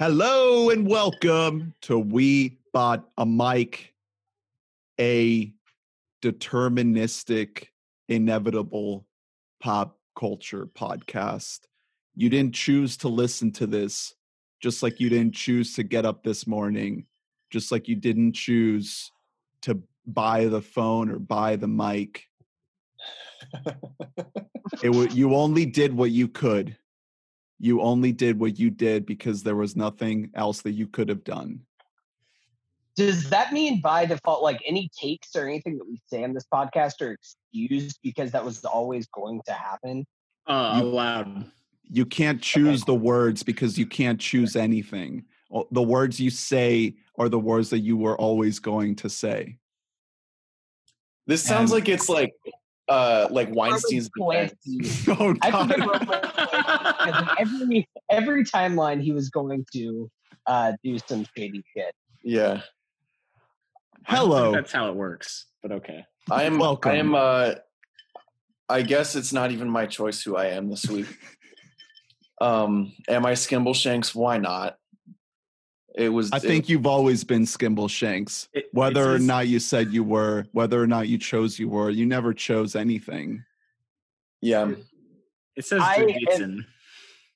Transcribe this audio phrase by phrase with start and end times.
[0.00, 3.92] Hello and welcome to We Bought a Mic,
[4.98, 5.52] a
[6.22, 7.66] deterministic,
[8.08, 9.06] inevitable
[9.62, 11.58] pop culture podcast.
[12.14, 14.14] You didn't choose to listen to this,
[14.62, 17.04] just like you didn't choose to get up this morning,
[17.50, 19.12] just like you didn't choose
[19.60, 22.24] to buy the phone or buy the mic.
[24.82, 26.74] it w- you only did what you could
[27.60, 31.22] you only did what you did because there was nothing else that you could have
[31.22, 31.60] done.
[32.96, 36.46] Does that mean by default, like any takes or anything that we say on this
[36.52, 40.06] podcast are excused because that was always going to happen?
[40.46, 41.50] Uh, You- allowed.
[41.92, 45.24] You can't choose the words because you can't choose anything.
[45.72, 49.58] The words you say are the words that you were always going to say.
[51.26, 52.32] This sounds And- like it's like
[52.90, 55.08] uh like Weinstein's Roman defense.
[55.08, 55.68] Oh, God.
[55.68, 60.10] forget Roman Polanski because in every every timeline he was going to
[60.46, 61.94] uh, do some shady shit.
[62.24, 62.50] Yeah.
[64.06, 64.52] I think Hello.
[64.52, 65.46] That's how it works.
[65.62, 66.04] But okay.
[66.30, 66.90] I am Welcome.
[66.90, 67.54] I am uh
[68.68, 71.06] I guess it's not even my choice who I am this week.
[72.40, 74.14] um am I Skimbleshanks?
[74.14, 74.76] Why not?
[75.96, 78.48] It was I think you've always been Skimbleshanks.
[78.52, 81.68] It- Whether or says- not you said you were, whether or not you chose you
[81.68, 83.44] were, you never chose anything.
[84.40, 84.72] yeah.
[85.56, 86.64] it says I Davidson.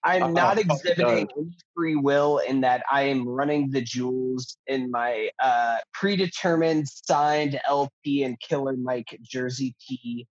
[0.06, 4.90] I'm Uh-uh, not exhibiting any free will in that I am running the jewels in
[4.90, 10.26] my uh, predetermined signed LP and Killer Mike jersey tee.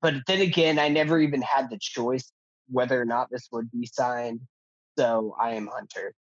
[0.00, 2.32] But then again, I never even had the choice
[2.68, 4.40] whether or not this would be signed.
[4.98, 6.14] So I am Hunter.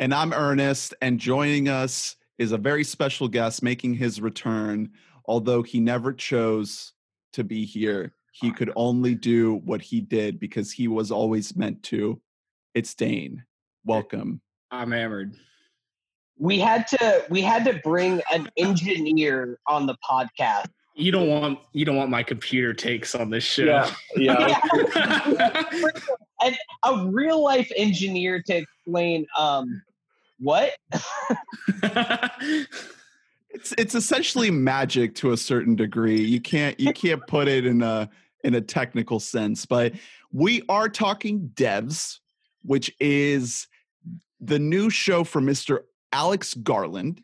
[0.00, 4.90] And I'm Ernest, and joining us is a very special guest making his return.
[5.26, 6.92] Although he never chose
[7.32, 11.82] to be here, he could only do what he did because he was always meant
[11.84, 12.20] to.
[12.74, 13.44] It's Dane.
[13.84, 14.40] Welcome.
[14.70, 15.36] I'm hammered.
[16.38, 20.66] We had to we had to bring an engineer on the podcast.
[20.94, 23.64] You don't want you don't want my computer takes on this show.
[23.64, 23.94] Yeah.
[24.16, 25.62] Yeah.
[26.44, 29.82] and a real life engineer to explain um
[30.38, 30.72] what
[33.54, 36.20] It's it's essentially magic to a certain degree.
[36.20, 38.08] You can't you can't put it in a
[38.44, 39.92] in a technical sense, but
[40.32, 42.18] we are talking devs,
[42.62, 43.68] which is
[44.40, 45.80] the new show from Mr.
[46.12, 47.22] Alex Garland,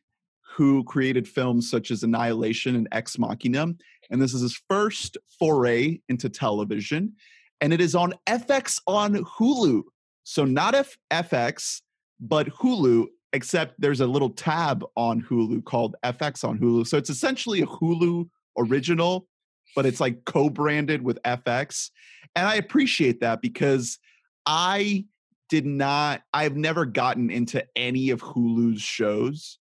[0.54, 3.74] who created films such as Annihilation and Ex Machina.
[4.10, 7.14] And this is his first foray into television.
[7.60, 9.82] And it is on FX on Hulu.
[10.24, 11.80] So not F- FX,
[12.20, 16.86] but Hulu, except there's a little tab on Hulu called FX on Hulu.
[16.86, 19.26] So it's essentially a Hulu original,
[19.74, 21.90] but it's like co-branded with FX.
[22.36, 23.98] And I appreciate that because
[24.46, 25.06] I
[25.48, 29.58] did not I've never gotten into any of Hulu's shows.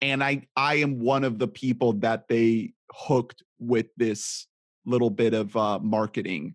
[0.00, 4.46] And I I am one of the people that they hooked with this
[4.84, 6.54] little bit of uh marketing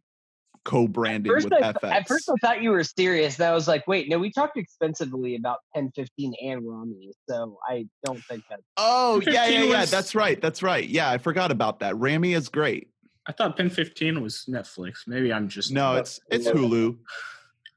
[0.67, 1.91] co-branding first with I, FX.
[1.91, 3.37] at first I thought you were serious.
[3.37, 7.57] Then I was like, wait, no, we talked expensively about Pen 15 and Rami, so
[7.67, 8.59] I don't think that.
[8.77, 9.79] Oh yeah, yeah, yeah.
[9.81, 10.39] was- That's right.
[10.41, 10.87] That's right.
[10.87, 11.97] Yeah, I forgot about that.
[11.97, 12.89] Rami is great.
[13.27, 14.99] I thought Pen 15 was Netflix.
[15.07, 16.97] Maybe I'm just No, it's it's Hulu.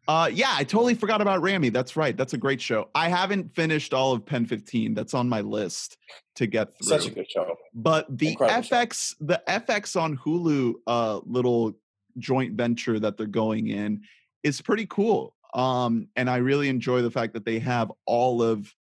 [0.09, 1.69] Uh, yeah, I totally forgot about Rami.
[1.69, 2.17] That's right.
[2.17, 2.89] That's a great show.
[2.97, 4.95] I haven't finished all of Pen 15.
[4.95, 5.97] That's on my list
[6.37, 6.89] to get through.
[6.99, 7.55] Such a good show.
[7.75, 8.75] but the incredible show.
[8.77, 11.75] FX, the FX on Hulu, uh, little
[12.19, 14.03] joint venture that they're going in
[14.43, 15.35] is pretty cool.
[15.55, 18.73] Um, and I really enjoy the fact that they have all of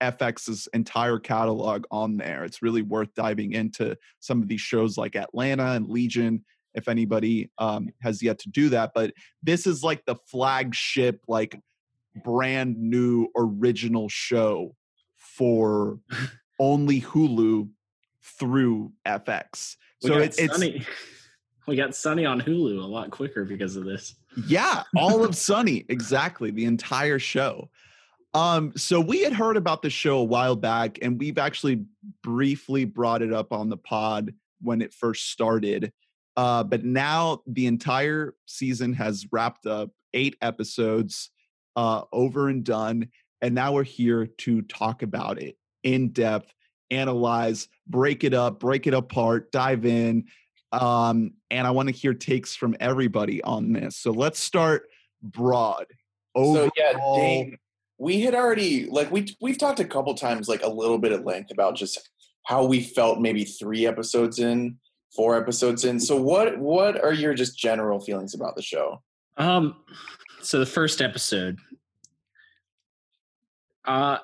[0.00, 2.44] FX's entire catalog on there.
[2.44, 6.44] It's really worth diving into some of these shows like Atlanta and Legion
[6.74, 8.92] if anybody um, has yet to do that.
[8.94, 9.12] But
[9.42, 11.58] this is like the flagship, like
[12.24, 14.74] brand new original show
[15.16, 15.98] for
[16.58, 17.68] only Hulu
[18.22, 19.76] through FX.
[20.00, 20.84] So it, it's Sunny.
[21.66, 24.14] We got Sunny on Hulu a lot quicker because of this.
[24.46, 27.70] yeah, all of Sunny, exactly, the entire show.
[28.34, 31.84] Um, so we had heard about the show a while back, and we've actually
[32.22, 35.92] briefly brought it up on the pod when it first started.
[36.36, 41.30] Uh, but now the entire season has wrapped up, eight episodes,
[41.76, 43.08] uh, over and done,
[43.40, 46.52] and now we're here to talk about it in depth,
[46.90, 50.24] analyze, break it up, break it apart, dive in.
[50.80, 53.96] Um, and I want to hear takes from everybody on this.
[53.96, 54.88] So let's start
[55.22, 55.86] broad.
[56.36, 57.56] So yeah, Dane,
[57.98, 61.24] we had already like we we've talked a couple times like a little bit at
[61.24, 62.10] length about just
[62.44, 64.78] how we felt maybe three episodes in,
[65.14, 66.00] four episodes in.
[66.00, 69.00] So what what are your just general feelings about the show?
[69.36, 69.76] Um,
[70.42, 71.58] so the first episode,
[73.84, 74.18] Uh,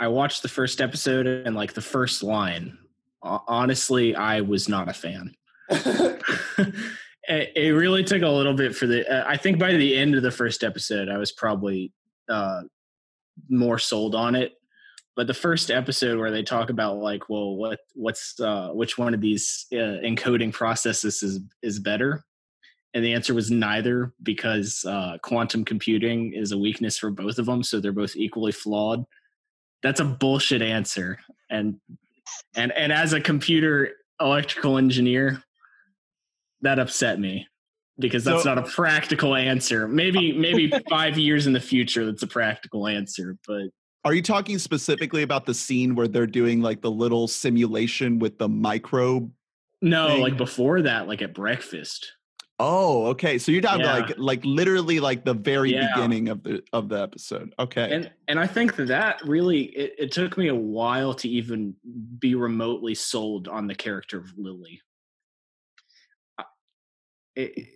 [0.00, 2.76] I watched the first episode and like the first line.
[3.22, 5.34] Honestly, I was not a fan.
[7.28, 9.08] it, really took a little bit for the.
[9.08, 11.92] Uh, I think by the end of the first episode, I was probably
[12.28, 12.62] uh,
[13.48, 14.52] more sold on it.
[15.16, 19.14] But the first episode where they talk about like, well, what what's uh, which one
[19.14, 22.24] of these uh, encoding processes is is better,
[22.94, 27.46] and the answer was neither because uh, quantum computing is a weakness for both of
[27.46, 29.04] them, so they're both equally flawed.
[29.84, 31.76] That's a bullshit answer, and
[32.56, 35.44] and and as a computer electrical engineer,
[36.64, 37.46] that upset me
[37.98, 39.86] because that's So- not a practical answer.
[39.86, 43.68] Maybe maybe five years in the future, that's a practical answer, but
[44.04, 48.36] Are you talking specifically about the scene where they're doing like the little simulation with
[48.38, 49.30] the microbe?
[49.80, 50.22] no, Thing.
[50.22, 52.10] like before that, like at breakfast.
[52.60, 53.36] Oh, okay.
[53.38, 53.94] So you're talking Yeah.
[53.98, 55.88] like like literally like the very Yeah.
[55.94, 57.52] beginning of the of the episode.
[57.58, 57.88] Okay.
[57.94, 61.74] and and I think that that really it, it took me a while to even
[62.18, 64.80] be remotely sold on the character of Lily.
[67.36, 67.68] I- It,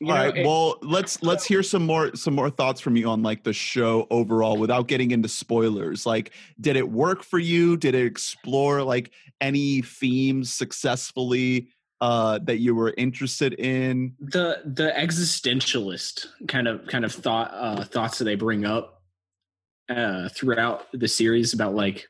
[0.00, 0.36] you All know, right.
[0.36, 3.52] it- well, let's let's hear some more some more thoughts from you on like the
[3.52, 6.04] show overall without getting into spoilers.
[6.04, 7.76] Like did it work for you?
[7.76, 11.68] Did it explore like any themes successfully
[12.00, 14.14] uh that you were interested in?
[14.18, 19.00] the the existentialist kind of kind of thought uh, thoughts that they bring up
[19.88, 22.08] uh, throughout the series about like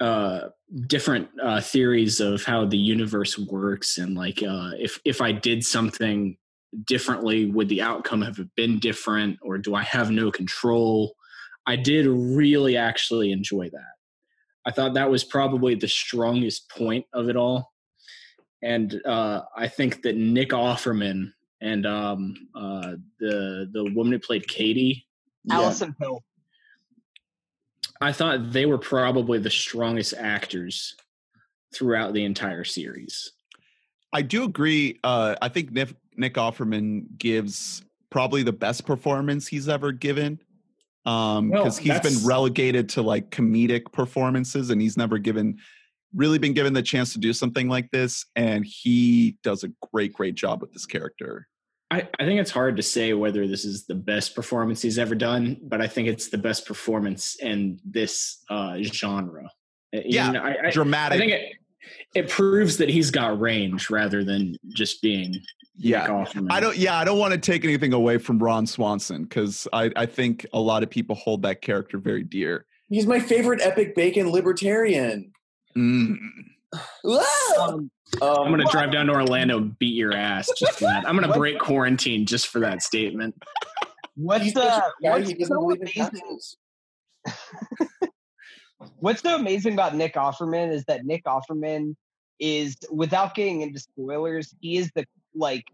[0.00, 0.48] uh,
[0.86, 5.64] different uh, theories of how the universe works and like uh, if if I did
[5.64, 6.36] something
[6.84, 11.14] differently, would the outcome have been different, or do I have no control?
[11.66, 13.94] I did really actually enjoy that.
[14.66, 17.72] I thought that was probably the strongest point of it all
[18.62, 24.46] and uh, I think that Nick Offerman and um, uh, the the woman who played
[24.48, 25.06] Katie,
[25.50, 26.22] Allison Pill.
[28.00, 30.94] I thought they were probably the strongest actors
[31.74, 33.32] throughout the entire series.
[34.12, 34.98] I do agree.
[35.04, 40.40] Uh I think Nick Nick Offerman gives probably the best performance he's ever given.
[41.04, 45.58] Um Well, because he's been relegated to like comedic performances and he's never given
[46.14, 50.14] really been given the chance to do something like this and he does a great
[50.14, 51.46] great job with this character.
[51.90, 55.14] I, I think it's hard to say whether this is the best performance he's ever
[55.14, 59.44] done, but I think it's the best performance in this uh, genre.
[59.94, 61.18] Uh, you Yeah, know, I, I, I Dramatic.
[61.18, 61.52] think it
[62.14, 65.40] it proves that he's got range rather than just being
[65.76, 66.24] yeah.
[66.50, 69.90] I don't yeah, I don't want to take anything away from Ron Swanson because I,
[69.96, 72.66] I think a lot of people hold that character very dear.
[72.90, 75.32] He's my favorite epic bacon libertarian.
[75.76, 76.16] Mm.
[77.58, 77.90] Um,
[78.22, 81.06] Um, I'm gonna drive down to Orlando and beat your ass just for that.
[81.06, 81.38] I'm gonna What?
[81.38, 83.34] break quarantine just for that statement.
[84.16, 86.38] what's he's such a guy, what's so amazing?
[89.00, 91.96] What's so amazing about Nick Offerman is that Nick Offerman
[92.38, 95.04] is, without getting into spoilers, he is the
[95.34, 95.64] like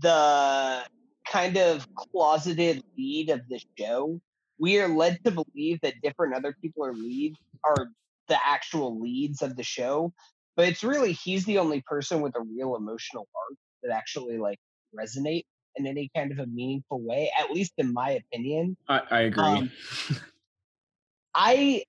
[0.00, 0.82] the
[1.26, 4.20] kind of closeted lead of the show.
[4.58, 7.88] We are led to believe that different other people are leads are
[8.28, 10.12] the actual leads of the show,
[10.56, 14.58] but it's really he's the only person with a real emotional arc that actually like
[14.98, 15.44] resonate
[15.76, 18.76] in any kind of a meaningful way, at least in my opinion.
[18.88, 19.42] I, I agree.
[19.42, 19.70] Um,
[21.34, 21.84] I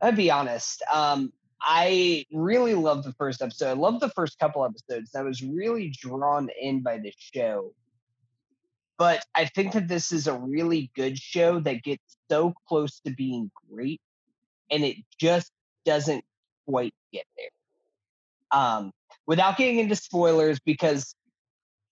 [0.00, 0.82] I'll be honest.
[0.92, 1.32] Um,
[1.62, 3.68] I really loved the first episode.
[3.68, 5.14] I loved the first couple episodes.
[5.14, 7.72] I was really drawn in by the show.
[8.98, 13.10] But I think that this is a really good show that gets so close to
[13.10, 14.00] being great,
[14.70, 15.50] and it just
[15.84, 16.24] doesn't
[16.66, 17.48] quite get there.
[18.52, 18.92] Um,
[19.26, 21.14] without getting into spoilers, because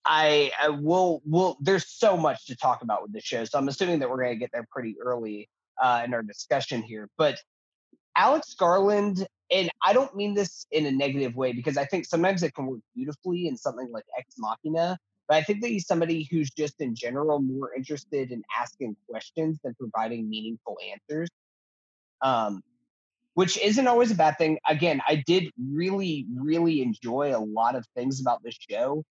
[0.04, 3.68] I, I will will there's so much to talk about with the show, so I'm
[3.68, 5.48] assuming that we're gonna get there pretty early
[5.80, 7.08] uh, in our discussion here.
[7.16, 7.38] But
[8.16, 12.42] Alex Garland, and I don't mean this in a negative way because I think sometimes
[12.42, 14.98] it can work beautifully in something like Ex Machina.
[15.28, 19.58] But I think that he's somebody who's just in general more interested in asking questions
[19.62, 21.28] than providing meaningful answers.
[22.22, 22.62] Um,
[23.38, 24.58] which isn't always a bad thing.
[24.68, 29.04] Again, I did really, really enjoy a lot of things about this show.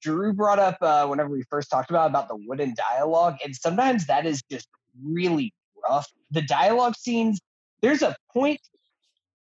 [0.00, 4.08] Drew brought up uh, whenever we first talked about about the wooden dialogue, and sometimes
[4.08, 4.66] that is just
[5.00, 5.54] really
[5.88, 6.08] rough.
[6.32, 7.40] The dialogue scenes,
[7.82, 8.60] there's a point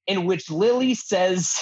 [0.09, 1.57] in which Lily says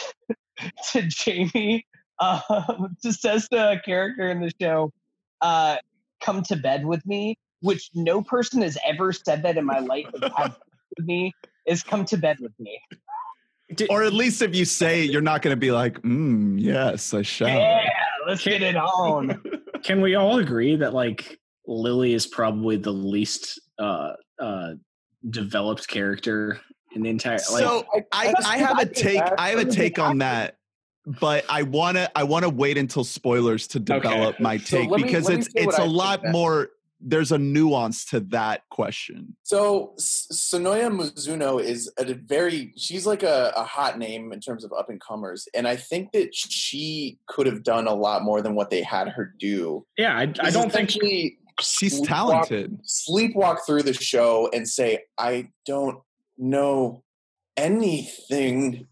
[0.92, 1.86] to Jamie,
[2.18, 4.92] um, just says a character in the show,
[5.42, 5.76] uh,
[6.22, 10.06] "Come to bed with me," which no person has ever said that in my life.
[10.34, 10.54] Had
[10.96, 11.32] with me
[11.66, 12.80] is "Come to bed with me."
[13.90, 17.12] Or at least if you say it, you're not going to be like, mm, yes,
[17.12, 17.48] I shall.
[17.48, 17.88] Yeah,
[18.24, 19.42] let's get it on.
[19.82, 24.74] Can we all agree that like Lily is probably the least uh, uh,
[25.30, 26.60] developed character
[26.94, 27.34] in the entire.
[27.50, 29.20] Like, so I, I have a take.
[29.36, 30.56] I have a take on that,
[31.20, 35.28] but I wanna I wanna wait until spoilers to develop my take let me- because
[35.28, 36.70] me it's it's I a lot more.
[37.00, 39.36] There's a nuance to that question.
[39.42, 44.72] So Sonoya Mizuno is a very she's like a, a hot name in terms of
[44.72, 48.54] up and comers, and I think that she could have done a lot more than
[48.54, 49.84] what they had her do.
[49.98, 52.78] yeah, I, I don't think essentially She's sleepwalk- talented.
[52.84, 56.00] Sleepwalk through the show and say, "I don't
[56.36, 57.02] know
[57.56, 58.86] anything."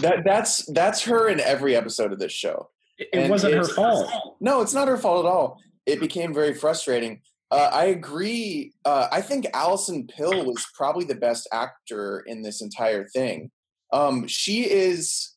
[0.00, 2.70] That that's that's her in every episode of this show.
[2.98, 4.10] it, and wasn't her fault.
[4.40, 5.58] No, it's not her fault at all.
[5.86, 7.22] It became very frustrating.
[7.50, 8.72] Uh, I agree.
[8.84, 13.50] Uh, I think Allison Pill was probably the best actor in this entire thing.
[13.92, 15.34] Um, she is,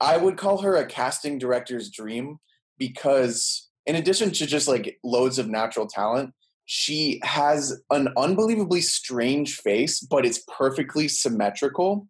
[0.00, 2.38] I would call her a casting director's dream
[2.78, 6.34] because, in addition to just like loads of natural talent,
[6.66, 12.06] she has an unbelievably strange face, but it's perfectly symmetrical.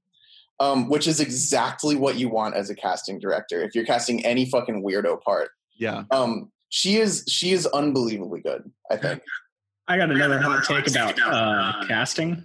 [0.58, 4.46] Um, which is exactly what you want as a casting director if you're casting any
[4.48, 6.04] fucking weirdo part Yeah.
[6.10, 9.22] um she is she is unbelievably good i think
[9.88, 12.44] I got another hot take about uh, casting.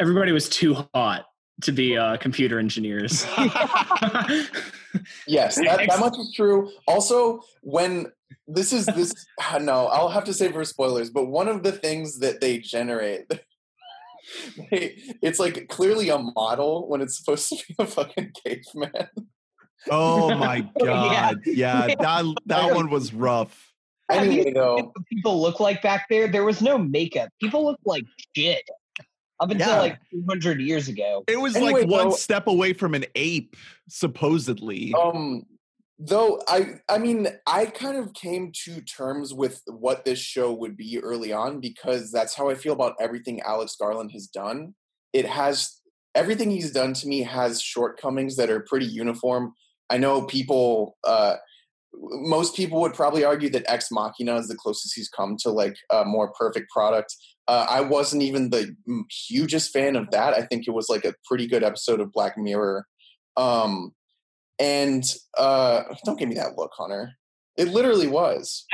[0.00, 1.26] Everybody was too hot
[1.64, 3.26] to be uh, computer engineers.
[5.26, 8.10] yes that, that much is true also when
[8.46, 9.12] this is this
[9.60, 13.26] no i'll have to say for spoilers but one of the things that they generate
[14.70, 19.08] they, it's like clearly a model when it's supposed to be a fucking caveman
[19.90, 20.84] Oh my Yeah.
[20.84, 21.40] god.
[21.46, 21.86] Yeah.
[22.00, 23.72] That that one was rough.
[24.10, 26.28] Have you anyway seen though people look like back there?
[26.28, 27.28] There was no makeup.
[27.40, 28.04] People look like
[28.34, 28.62] shit
[29.40, 29.80] up until Yeah.
[29.80, 31.24] like 200 years ago.
[31.28, 33.54] It was Anyway, like one though- step away from an ape,
[33.88, 34.92] supposedly.
[34.94, 35.42] um
[36.00, 40.76] though i i mean i kind of came to terms with what this show would
[40.76, 44.72] be early on because that's how i feel about everything alex garland has done
[45.12, 45.80] it has
[46.14, 49.52] everything he's done to me has shortcomings that are pretty uniform
[49.90, 51.34] i know people uh
[52.00, 55.76] most people would probably argue that ex machina is the closest he's come to like
[55.90, 57.14] a more perfect product.
[57.46, 58.76] Uh, i wasn't even the
[59.10, 60.34] hugest fan of that.
[60.34, 62.86] I think it was like a pretty good episode of black mirror.
[63.36, 63.92] Um
[64.58, 65.04] and
[65.36, 67.12] uh don't give me that look hunter.
[67.56, 68.66] It literally was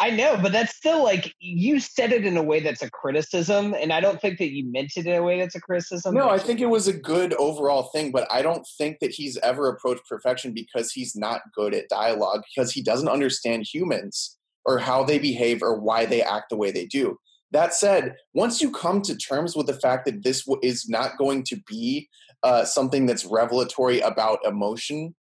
[0.00, 3.74] I know, but that's still like you said it in a way that's a criticism,
[3.74, 6.14] and I don't think that you meant it in a way that's a criticism.
[6.14, 9.36] no i think it was a good overall thing but i don't think that he's
[9.38, 14.78] ever approached perfection because he's not good at dialogue because he doesn't understand humans or
[14.78, 17.16] how they behave or why they act the way they do
[17.52, 21.18] that said once you come to terms with the fact that this w- is not
[21.18, 22.08] going to be
[22.42, 25.14] uh, something that's revelatory about emotion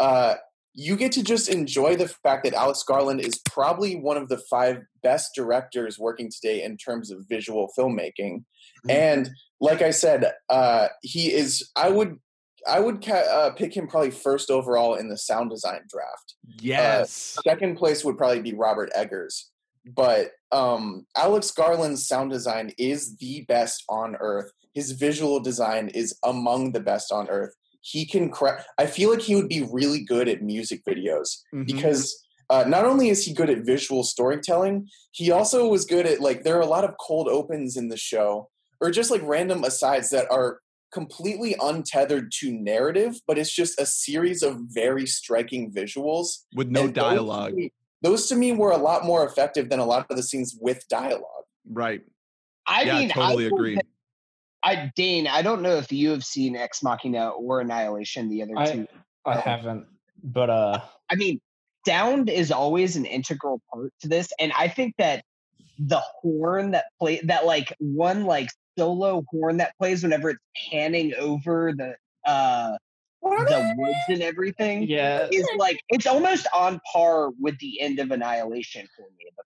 [0.00, 0.34] uh,
[0.74, 4.38] you get to just enjoy the fact that Alex Garland is probably one of the
[4.50, 8.44] five best directors working today in terms of visual filmmaking.
[8.86, 8.90] Mhm.
[8.90, 11.70] And like I said, uh, he is.
[11.76, 12.18] I would.
[12.66, 16.34] I would ca- uh, pick him probably first overall in the sound design draft.
[16.60, 17.36] yes.
[17.46, 19.50] Second place would probably be Robert Eggers.
[19.84, 24.50] But um, Alex Garland's sound design is the best on earth.
[24.72, 27.54] His visual design is among the best on earth.
[27.86, 28.30] He can.
[28.30, 31.66] Cra- I feel like he would be really good at music videos Mhm.
[31.66, 32.18] because
[32.50, 36.44] uh, not only is he good at visual storytelling, he also was good at like
[36.44, 38.48] there are a lot of cold opens in the show
[38.80, 40.60] or just like random asides that are
[40.92, 46.44] completely untethered to narrative, but it's just a series of very striking visuals.
[46.54, 47.54] with no And those to dialogue.
[47.54, 47.72] me-
[48.02, 50.86] Those to me were a lot more effective than a lot of the scenes with
[50.88, 51.46] dialogue.
[51.68, 52.02] Right.
[52.66, 53.78] I yeah, mean, totally I think agree.
[54.64, 58.58] I Dane, I don't know if you have seen Ex Machina or Annihilation, the other
[58.58, 58.86] I- two.
[59.26, 59.86] I haven't,
[60.22, 60.80] but uh,
[61.10, 61.40] I mean,
[61.86, 65.24] sound is always an integral part to this, and I think that
[65.78, 70.40] the horn that play that like one like solo horn that plays whenever it's
[70.70, 71.94] panning over the
[72.30, 72.76] uh
[73.24, 78.10] the woods and everything yeah, is like it's almost on par with the end of
[78.10, 79.26] Annihilation for me.
[79.36, 79.42] The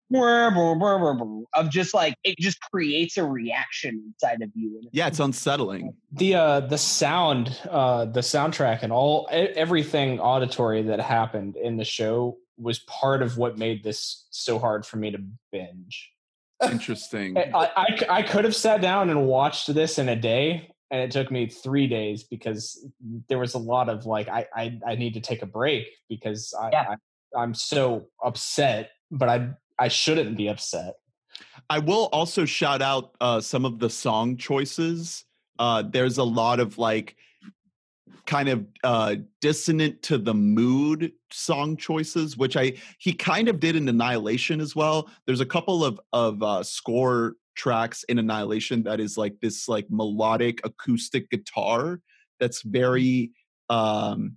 [1.55, 4.83] of just like it just creates a reaction inside of you.
[4.93, 5.95] Yeah, it's unsettling.
[6.13, 11.85] the uh the sound uh the soundtrack and all everything auditory that happened in the
[11.85, 15.19] show was part of what made this so hard for me to
[15.53, 16.11] binge
[16.63, 17.39] Interesting.
[17.55, 21.31] I I could have sat down and watched this in a day and it took
[21.31, 22.87] me three days because
[23.29, 26.55] there was a lot of like i i, I need to take a break because
[26.59, 26.87] I, Yeah.
[26.91, 30.95] I i'm so upset but i i shouldn't be upset
[31.71, 35.25] I will also shout out uh, some of the song choices.
[35.59, 37.17] Uh, there's a lot of like
[38.27, 43.75] kind of uh dissonant to the mood song choices which i he kind of did
[43.75, 49.01] in annihilation as well there's a couple of of uh score tracks in annihilation that
[49.01, 52.01] is like this like melodic acoustic guitar
[52.39, 53.33] that's very
[53.69, 54.37] um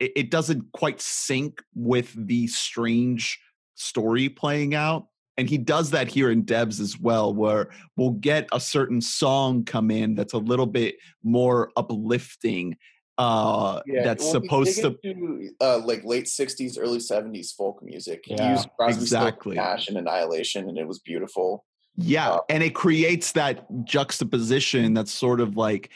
[0.00, 3.38] it, it doesn't quite sync with the strange
[3.74, 8.48] story playing out and he does that here in devs as well where we'll get
[8.52, 12.74] a certain song come in that's a little bit more uplifting
[13.18, 18.24] uh that's well, supposed to into, uh, like late '60s, early '70s folk music.
[18.26, 19.56] He Yeah, exactly.
[19.56, 21.64] Nash and Annihilation, and it was beautiful.
[21.96, 25.90] Yeah uh, and it creates that juxtaposition that's sort of like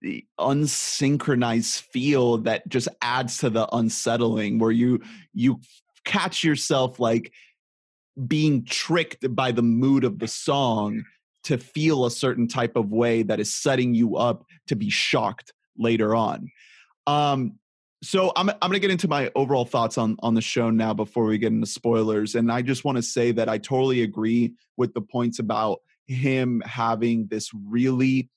[0.00, 5.00] the unsynchronized feel that just adds to the unsettling where you
[5.32, 5.60] you
[6.04, 7.32] catch yourself like
[8.26, 11.04] being tricked by the mood of the song
[11.44, 15.52] to feel a certain type of way that is setting you up to be shocked
[15.76, 16.50] later on.
[17.06, 17.58] Um,
[18.02, 21.24] so I'm I'm to get into my overall thoughts on on the show now before
[21.24, 24.92] we get into spoilers, and I just want to say that I totally agree with
[24.92, 28.28] the points about him having this really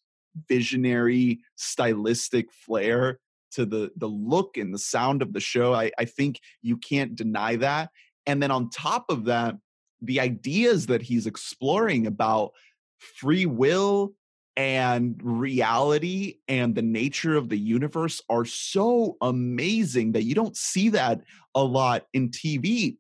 [0.48, 3.20] visionary stylistic flair
[3.54, 5.74] to the the look and the sound of the show.
[5.74, 7.90] I, I think you can't deny that.
[8.28, 9.56] And then on top of that,
[10.02, 12.52] the ideas that he's exploring about
[12.98, 14.14] free will
[14.58, 20.90] and reality and the nature of the universe are so amazing that you don't see
[20.90, 21.22] that
[21.54, 22.98] a lot in TV.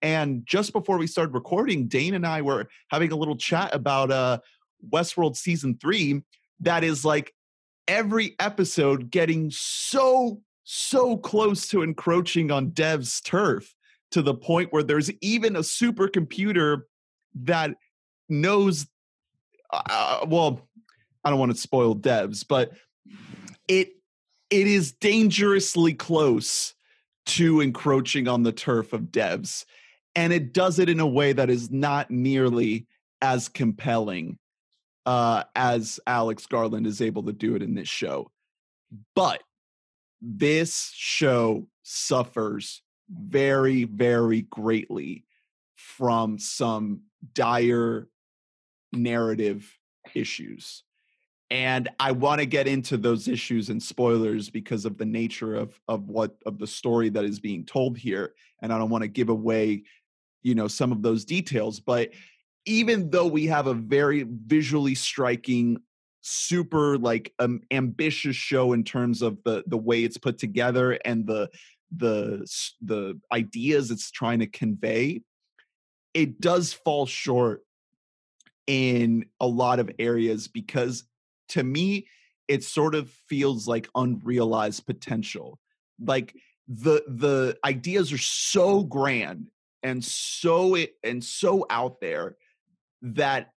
[0.00, 4.10] And just before we started recording, Dane and I were having a little chat about
[4.10, 4.38] uh
[4.90, 6.22] Westworld season 3
[6.60, 7.34] that is like
[7.88, 13.74] every episode getting so so close to encroaching on dev's turf
[14.10, 16.82] to the point where there's even a supercomputer
[17.34, 17.72] that
[18.28, 18.86] knows
[19.72, 20.60] uh, well
[21.24, 22.72] i don't want to spoil devs but
[23.68, 23.92] it
[24.50, 26.74] it is dangerously close
[27.26, 29.64] to encroaching on the turf of devs
[30.14, 32.86] and it does it in a way that is not nearly
[33.20, 34.38] as compelling
[35.06, 38.30] uh, as alex garland is able to do it in this show
[39.14, 39.42] but
[40.20, 45.24] this show suffers very, very greatly
[45.76, 47.02] from some
[47.34, 48.08] dire
[48.92, 49.78] narrative
[50.14, 50.83] issues.
[51.54, 55.78] And I want to get into those issues and spoilers because of the nature of
[55.86, 58.34] of what of the story that is being told here.
[58.60, 59.84] And I don't want to give away,
[60.42, 61.78] you know, some of those details.
[61.78, 62.10] But
[62.66, 65.80] even though we have a very visually striking
[66.22, 71.24] super like um, ambitious show in terms of the the way it's put together and
[71.24, 71.48] the
[71.96, 72.44] the
[72.82, 75.20] the ideas it's trying to convey
[76.14, 77.62] it does fall short
[78.66, 81.04] in a lot of areas because
[81.48, 82.06] to me
[82.48, 85.58] it sort of feels like unrealized potential
[86.00, 86.34] like
[86.68, 89.48] the the ideas are so grand
[89.82, 92.36] and so it and so out there
[93.02, 93.50] that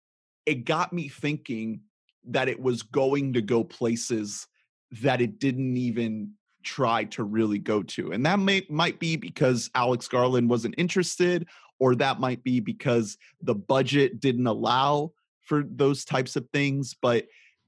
[0.45, 1.81] it got me thinking
[2.25, 4.47] that it was going to go places
[4.91, 6.31] that it didn't even
[6.63, 8.11] try to really go to.
[8.11, 11.47] And that may might be because Alex Garland wasn't interested
[11.79, 15.11] or that might be because the budget didn't allow
[15.43, 17.25] for those types of things, but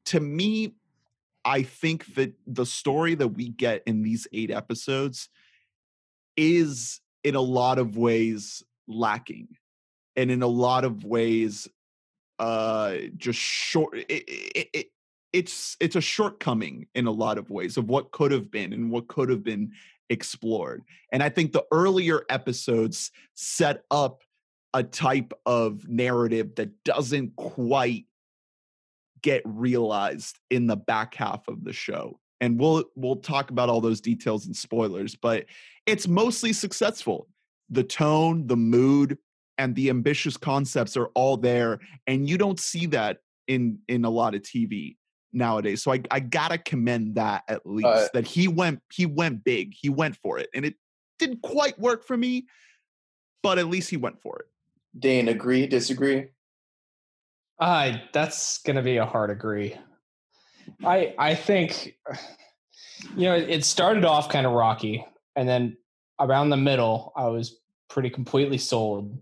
[0.10, 0.74] to me
[1.46, 5.30] I think that the story that we get in these 8 episodes
[6.36, 9.48] is in a lot of ways lacking
[10.16, 11.68] and in a lot of ways
[12.40, 14.88] uh just short it, it, it,
[15.34, 18.90] it's it's a shortcoming in a lot of ways of what could have been and
[18.90, 19.72] what could have been
[20.10, 24.24] explored and i think the earlier episodes set up
[24.74, 28.06] a type of narrative that doesn't quite
[29.22, 33.82] get realized in the back half of the show and we'll we'll talk about all
[33.82, 35.46] those details and spoilers but
[35.86, 37.28] it's mostly successful
[37.70, 39.18] the tone the mood
[39.58, 44.10] and the ambitious concepts are all there and you don't see that in in a
[44.10, 44.96] lot of tv
[45.34, 49.44] nowadays so i, I gotta commend that at least Uh, that he went he went
[49.44, 50.76] big he went for it and it
[51.20, 52.48] didn't quite work for me
[53.44, 54.46] but at least he went for it
[54.98, 56.30] Dane, agree, disagree?
[57.60, 59.76] I that's gonna be a hard agree.
[60.84, 61.96] I I think
[63.16, 65.78] you know it started off kind of rocky, and then
[66.20, 69.18] around the middle, I was pretty completely sold,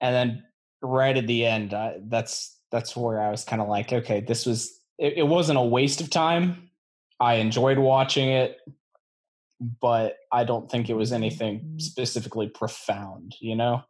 [0.00, 0.44] and then
[0.82, 4.46] right at the end, I, that's that's where I was kind of like, okay, this
[4.46, 6.70] was it, it wasn't a waste of time.
[7.18, 8.58] I enjoyed watching it,
[9.80, 13.34] but I don't think it was anything specifically profound.
[13.40, 13.82] You know,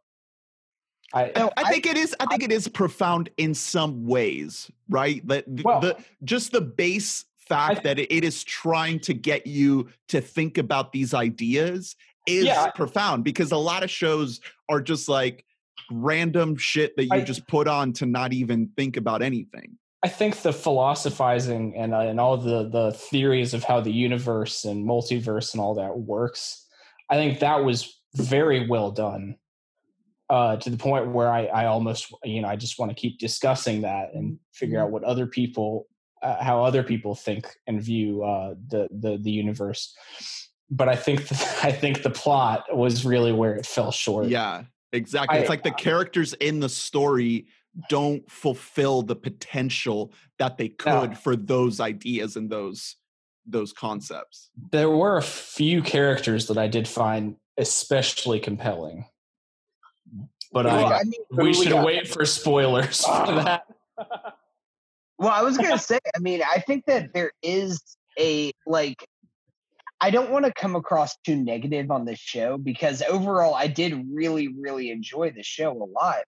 [1.13, 2.15] I No, I think it is.
[2.19, 5.25] I think it is profound in some ways, right?
[5.27, 9.87] That th- Well- the just the base fact that it is trying to get you
[10.09, 11.95] to think about these ideas
[12.27, 12.69] is Yeah.
[12.71, 15.45] profound because a lot of shows are just like
[15.89, 19.77] random shit that you I- just put on to not even think about anything.
[20.03, 24.65] I think the philosophizing and uh, and all the the theories of how the universe
[24.65, 26.65] and multiverse and all that works,
[27.09, 29.35] I think that was very well done.
[30.29, 33.17] Uh, to the point where I, I almost you know I just want to keep
[33.17, 35.87] discussing that and figure out what other people
[36.21, 39.95] uh, how other people think and view uh, the the the universe.
[40.69, 41.21] But I think
[41.63, 44.27] I think the plot was really where it fell short.
[44.27, 45.39] Yeah, exactly.
[45.39, 47.47] it's like the characters in the story
[47.89, 52.95] don't fulfill the potential that they could for those ideas and those
[53.45, 54.49] those concepts.
[54.71, 59.05] there were a few characters that I did find especially compelling.
[60.51, 61.85] But Well, I, uh, I mean, we should got?
[61.85, 63.11] wait for spoilers for
[63.43, 63.63] that.
[65.19, 67.81] Well, I was gonna say, I mean, I think that there is
[68.19, 69.05] a like
[69.99, 74.05] I don't want to come across too negative on this show because overall I did
[74.13, 76.23] really, really enjoy the show a lot.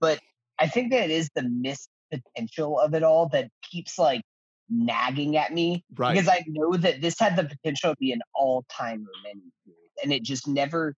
[0.00, 0.18] But
[0.58, 4.22] I think that it is the missed potential of it all that keeps like
[4.70, 6.14] nagging at me Right.
[6.14, 10.12] because I know that this had the potential to be an all timer miniseries and
[10.12, 10.94] it just never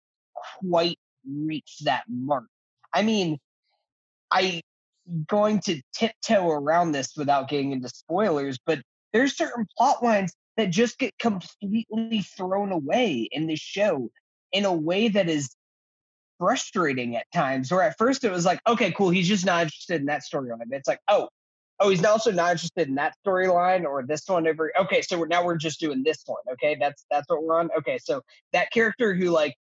[0.60, 2.45] quite reached that mark.
[2.93, 3.38] I mean,
[4.32, 4.62] I
[5.27, 8.82] going to tiptoe around this without getting into spoilers, but
[9.13, 14.10] there's certain plot lines that just get completely thrown away in this show
[14.51, 15.56] in a way that is
[16.39, 17.71] frustrating at times.
[17.71, 20.60] Where at first it was like, okay, cool, he's just not interested in that storyline.
[20.71, 21.30] It's like, oh,
[21.80, 24.47] oh, he's also not interested in that storyline or this one.
[24.47, 26.41] Over, okay, so we're, now we're just doing this one.
[26.54, 27.69] Okay, that's that's what we're on.
[27.77, 28.21] Okay, so
[28.54, 29.56] that character who like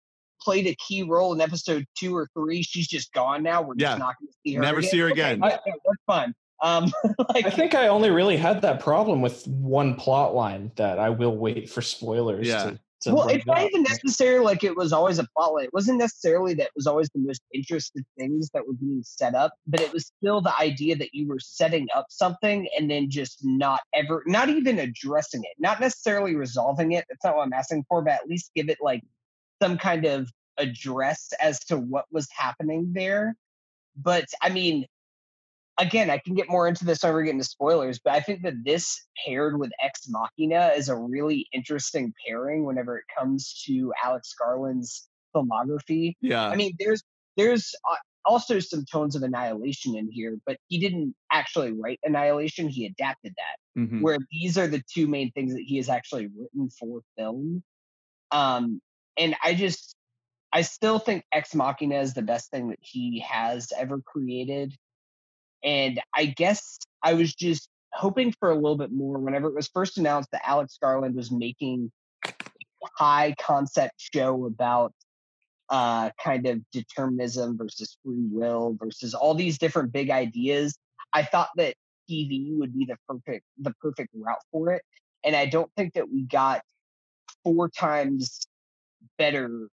[0.46, 3.60] played a key role in episode two or three, she's just gone now.
[3.62, 3.88] We're Yeah.
[3.88, 4.62] just not going to see her.
[4.62, 5.40] Never see her again.
[5.42, 6.32] yeah, yeah, that's fine.
[6.62, 6.92] Um,
[7.34, 11.10] like, I think I only really had that problem with one plot line that I
[11.10, 12.62] will wait for spoilers Yeah.
[12.62, 15.64] to, to well, it's not even necessarily like it was always a plot line.
[15.64, 19.34] It wasn't necessarily that it was always the most interesting things that were being set
[19.34, 23.10] up, but it was still the idea that you were setting up something and then
[23.10, 27.04] just not ever, not even addressing it, not necessarily resolving it.
[27.10, 29.02] That's not what I'm asking for, but at least give it like
[29.62, 33.34] some kind of address as to what was happening there.
[33.96, 34.86] But I mean,
[35.78, 38.42] again, I can get more into this when we get into spoilers, but I think
[38.42, 43.92] that this paired with Ex Machina is a really interesting pairing whenever it comes to
[44.02, 46.14] Alex Garland's filmography.
[46.20, 46.46] Yeah.
[46.48, 47.02] I mean, there's
[47.36, 52.68] there's uh, also some tones of Annihilation in here, but he didn't actually write Annihilation;
[52.68, 54.00] he adapted that Mhm.
[54.00, 57.62] where these are the two main things that he has actually written for film.
[58.30, 58.80] Um,
[59.18, 59.94] and I just,
[60.52, 64.74] I still think Ex Machina is the best thing that he has ever created.
[65.64, 69.68] And I guess I was just hoping for a little bit more whenever it was
[69.68, 71.90] first announced that Alex Garland was making
[72.24, 72.32] a
[72.96, 74.92] high concept show about
[75.68, 80.78] uh, kind of determinism versus free will versus all these different big ideas.
[81.12, 81.74] I thought that
[82.08, 84.82] TV would be the perfect the perfect route for it,
[85.24, 86.62] and I don't think that we got
[87.42, 88.46] four times
[89.18, 89.68] better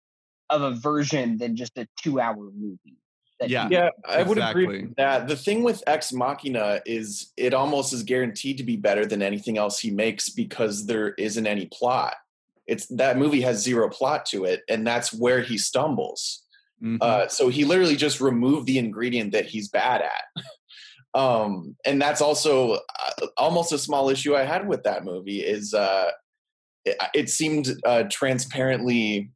[0.50, 2.96] of a version than just a two hour movie.
[3.38, 3.68] that Yeah.
[3.68, 5.26] he- Yeah, I would agree with that.
[5.26, 9.56] The thing with Ex Machina is it almost is guaranteed to be better than anything
[9.56, 12.16] else he makes because there isn't any plot.
[12.66, 16.42] It's that movie has zero plot to it, and that's where he stumbles.
[16.82, 16.98] Mhm.
[17.00, 20.24] Uh, so he literally just removed the ingredient that he's bad at.
[21.14, 25.72] um, and that's also uh, almost a small issue I had with that movie is
[25.74, 26.10] uh,
[26.84, 29.30] it, it seemed uh, transparently,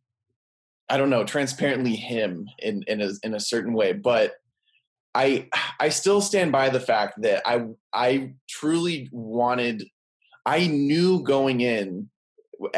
[0.88, 3.92] I don't know, transparently him in in a, in a certain way.
[3.92, 4.34] But
[5.14, 5.48] I
[5.80, 9.84] I still stand by the fact that I I truly wanted,
[10.44, 12.10] I knew going in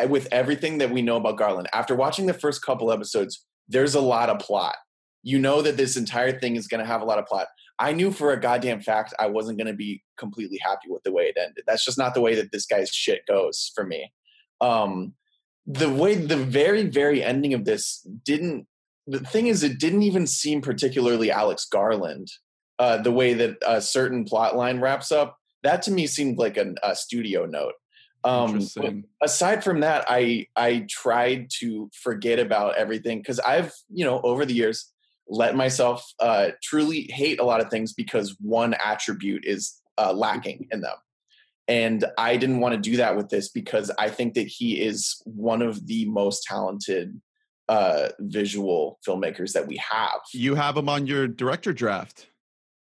[0.09, 4.01] with everything that we know about Garland after watching the first couple episodes, there's a
[4.01, 4.77] lot of plot.
[5.23, 7.49] You know that this entire thing is going to have a lot of plot.
[7.79, 11.13] I knew for a goddamn fact I wasn't going to be completely happy with the
[11.13, 11.65] way it ended.
[11.67, 14.13] That's just not the way that this guy's shit goes for me.
[14.61, 15.15] Um,
[15.67, 18.67] the way the very very ending of this didn't.
[19.09, 22.29] The thing is, it didn't even seem particularly Alex Garland.
[22.79, 26.57] Uh, the way that a certain plot line wraps up, that to me seemed like
[26.57, 27.73] an, a studio note.
[28.25, 28.61] Um,
[29.23, 34.45] aside from that, I I tried to forget about everything because I've you know over
[34.45, 34.93] the years
[35.29, 40.69] let myself uh, truly hate a lot of things because one attribute is uh, lacking
[40.71, 40.97] in them,
[41.69, 45.21] and I didn't want to do that with this because I think that he is
[45.25, 47.21] one of the most talented
[47.69, 50.21] uh, visual filmmakers that we have.
[50.33, 52.29] You have him on your director draft.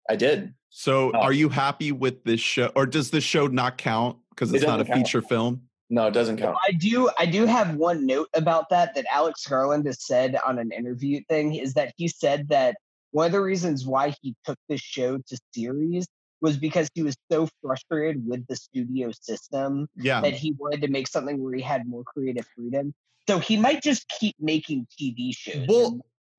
[0.09, 0.55] I did.
[0.71, 1.21] So Oh.
[1.21, 4.67] are you happy with this show or does this show not count because It it's
[4.67, 4.99] not a count.
[5.07, 5.62] feature film.
[5.89, 6.57] No, it doesn't count.
[6.69, 10.59] I do I do have one note about that that Alex Garland has said on
[10.59, 12.77] an interview thing is that he said that
[13.12, 16.07] one of the reasons why he took this show to series
[16.40, 20.20] was because he was so frustrated with the studio system Yeah.
[20.20, 22.94] that he wanted to make something where he had more creative freedom.
[23.29, 25.99] So he might just keep making TV shows Well,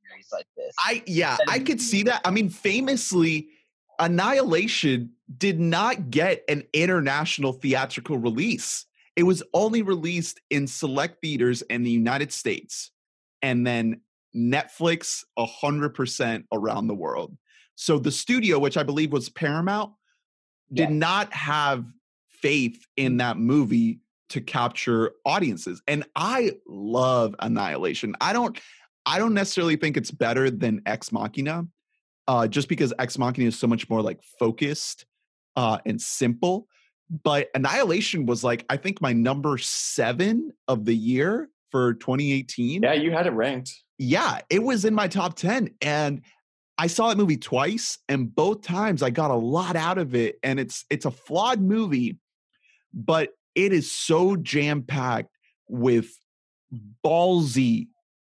[0.09, 0.73] series like this.
[0.79, 2.21] I yeah, I could see that.
[2.23, 3.49] I mean, famously,
[3.99, 8.85] Annihilation did not get an international theatrical release.
[9.15, 12.91] It was only released in select theaters in the United States
[13.41, 14.01] and then
[14.35, 17.35] Netflix 100% around the world.
[17.79, 19.93] So the studio, which I believe was Paramount,
[20.73, 20.95] did Yeah.
[20.95, 21.85] not have
[22.41, 25.81] faith in that movie to capture audiences.
[25.87, 28.15] And I love Annihilation.
[28.19, 28.59] I don't
[29.05, 31.65] I don't necessarily think it's better than Ex Machina,
[32.27, 35.05] uh, just because Ex Machina is so much more like focused
[35.55, 36.67] uh, and simple.
[37.23, 42.81] But Annihilation was like I think my number seven of the year for 2018.
[42.83, 43.71] Yeah, you had it ranked.
[43.99, 45.69] Yeah, it was in my top 10.
[45.81, 46.21] And
[46.77, 50.37] I saw that movie twice, and both times I got a lot out of it.
[50.43, 52.17] And it's it's a flawed movie,
[52.93, 55.35] but it is so jam-packed
[55.67, 56.09] with
[57.03, 57.87] ballsy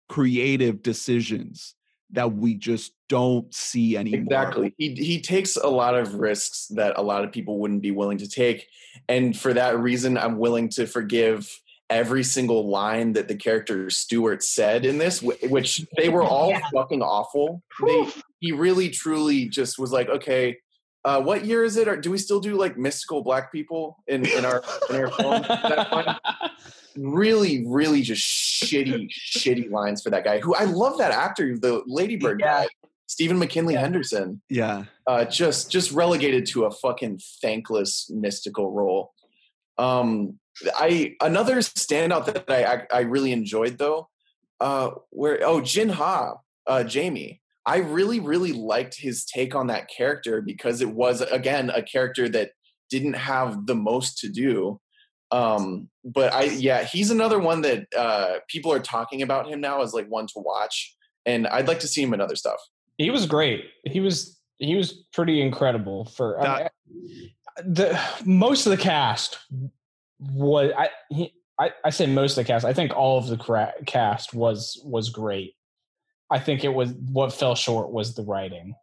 [0.08, 1.76] creative decisions
[2.12, 4.22] that we just don't see anymore.
[4.22, 4.74] Exactly.
[4.78, 8.18] He he takes a lot of risks that a lot of people wouldn't be willing
[8.20, 8.68] to take,
[9.10, 11.50] and for that reason, I'm willing to forgive
[11.90, 16.62] every single line that the character Stewart said in this, which they were all Yeah.
[16.74, 17.62] fucking awful.
[17.86, 18.08] They,
[18.40, 20.58] he really, truly just was like, okay.
[21.06, 21.88] Uh, what year is it?
[21.88, 26.18] Or do we still do like mystical black people in, in our in our film?
[26.98, 30.40] Really, really just shitty, shitty lines for that guy.
[30.40, 32.64] Who I love that actor, the Lady Bird Yeah.
[32.64, 32.68] guy,
[33.06, 33.82] Stephen McKinley Yeah.
[33.82, 34.42] Henderson.
[34.50, 34.86] Yeah.
[35.06, 39.14] Uh, just just relegated to a fucking thankless mystical role.
[39.78, 40.40] Um,
[40.76, 44.10] I another standout that I I, I really enjoyed though,
[44.60, 47.42] uh, where oh Jin Ha, uh, Jamie.
[47.66, 52.30] I really really liked his take on that character because it was again a character
[52.30, 52.52] that
[52.90, 54.80] didn't have the most to do
[55.32, 59.82] um but i yeah he's another one that uh people are talking about him now
[59.82, 62.62] as like one to watch and i'd like to see him in other stuff
[62.98, 63.66] he was great.
[63.86, 67.32] He was he was pretty incredible for I mean,
[67.64, 69.38] the most of the cast
[70.20, 72.66] was I he, I I say most of the cast.
[72.66, 75.56] I think all of the cra- cast was was great.
[76.30, 78.76] I think it was what fell short was the writing.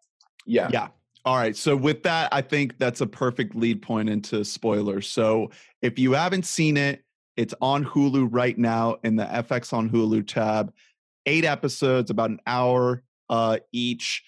[0.47, 0.89] yeah Yeah.
[1.27, 1.57] All right.
[1.57, 5.09] So with that, I think that's a perfect lead point into spoilers.
[5.09, 7.03] So if you haven't seen it,
[7.37, 10.73] it's on Hulu right now in the FX on Hulu tab.
[11.27, 14.23] Eight episodes, about an hour uh, each.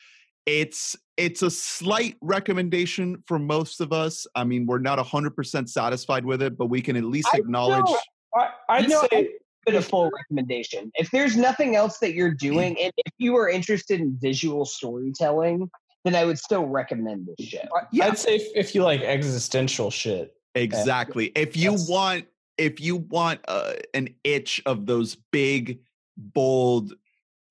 [0.46, 4.26] It's it's a slight recommendation for most of us.
[4.34, 7.38] I mean, we're not hundred percent satisfied with it, but we can at least I
[7.38, 7.84] acknowledge.
[7.84, 7.98] know-
[8.34, 9.30] I, I'd know, say
[9.64, 10.92] But a full recommendation.
[10.94, 15.70] If there's nothing else that you're doing, and if you are interested in visual storytelling,
[16.04, 17.66] then I would still recommend this shit.
[17.92, 18.06] Yeah.
[18.06, 20.34] I'd say if, if you like existential shit.
[20.54, 21.32] Exactly.
[21.34, 22.26] If you That's- want,
[22.58, 25.80] if you want uh, an itch of those big,
[26.16, 26.92] bold,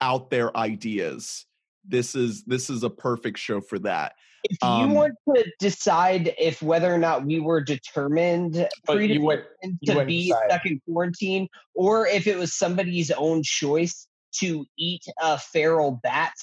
[0.02, 1.46] out there ideas,
[1.88, 4.14] this is this is a perfect show for that.
[4.44, 9.22] If you Um, want to decide if whether or not we were determined, But you
[9.22, 10.44] would predetermined you to be decide.
[10.50, 14.08] stuck in quarantine, or if it was somebody's own choice
[14.40, 16.34] to eat a feral bat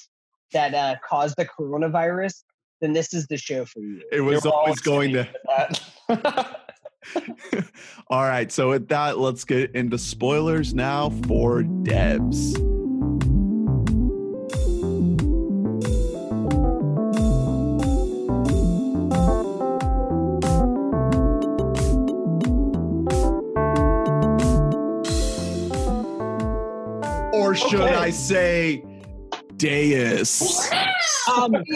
[0.51, 2.43] that uh, caused the coronavirus,
[2.81, 4.01] then this is the show for you.
[4.11, 5.27] It was You're always going to.
[8.09, 8.51] All right.
[8.51, 12.72] So with that, let's get into spoilers now for Devs.
[27.53, 27.93] Or should Okay.
[27.93, 28.83] I say,
[29.57, 30.71] Deus?
[31.31, 31.53] Um,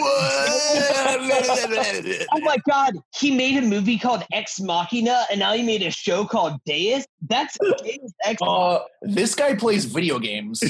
[2.32, 5.90] oh my god, he made a movie called Ex Machina, and now he made a
[5.92, 7.06] show called Deus.
[7.28, 8.42] That's Deus Ex.
[8.42, 10.60] uh this guy plays video games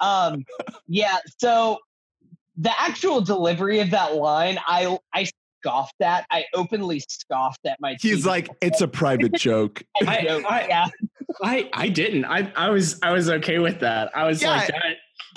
[0.00, 0.42] um,
[0.88, 1.18] yeah.
[1.36, 1.80] So
[2.56, 5.26] the actual delivery of that line, I I
[5.62, 6.24] scoffed at.
[6.30, 7.96] I openly scoffed at my.
[8.00, 9.82] He's TV like, it's a private joke.
[10.02, 10.86] I- I- yeah.
[11.42, 12.24] I I didn't.
[12.24, 14.10] I I was I was okay with that.
[14.16, 14.82] I was Yeah, like that.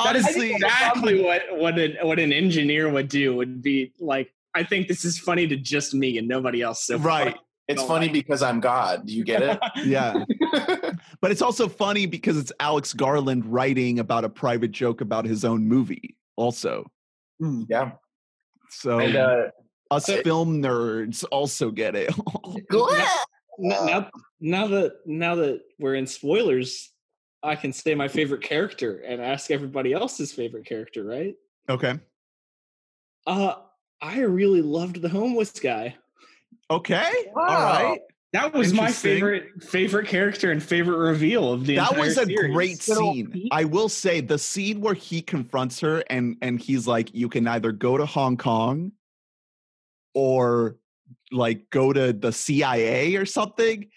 [0.03, 3.35] That is honestly- exactly what what an what an engineer would do.
[3.35, 4.31] Would be like.
[4.57, 6.85] I think this is funny to just me and nobody else.
[6.85, 7.35] So Right.
[7.67, 10.23] it's No, funny I- because i'm god do you get it Yeah.
[11.21, 15.43] but it's also funny because it's Alex Garland writing about a private joke about his
[15.43, 16.89] own movie, also.
[17.41, 17.65] Mm.
[17.69, 17.91] yeah
[18.69, 19.49] So and uh
[19.91, 22.13] Us So- film nerds also get it.
[23.57, 26.91] Now, now, now that now that we're in spoilers,
[27.43, 31.35] I can say my favorite character and ask everybody else's favorite character, right?
[31.69, 31.99] okay.
[33.27, 33.55] Uh,
[34.01, 35.95] I really loved the homeless guy.
[36.69, 37.11] Okay.
[37.35, 37.71] All Wow.
[37.71, 37.99] right.
[38.33, 42.25] That was my favorite favorite character and favorite reveal of the That entire was a
[42.25, 42.53] series.
[42.53, 43.47] great scene.
[43.51, 47.47] I will say the scene where he confronts her and and he's like, you can
[47.47, 48.91] either go to Hong Kong
[50.13, 50.75] or
[51.31, 53.87] like go to the CIA or something.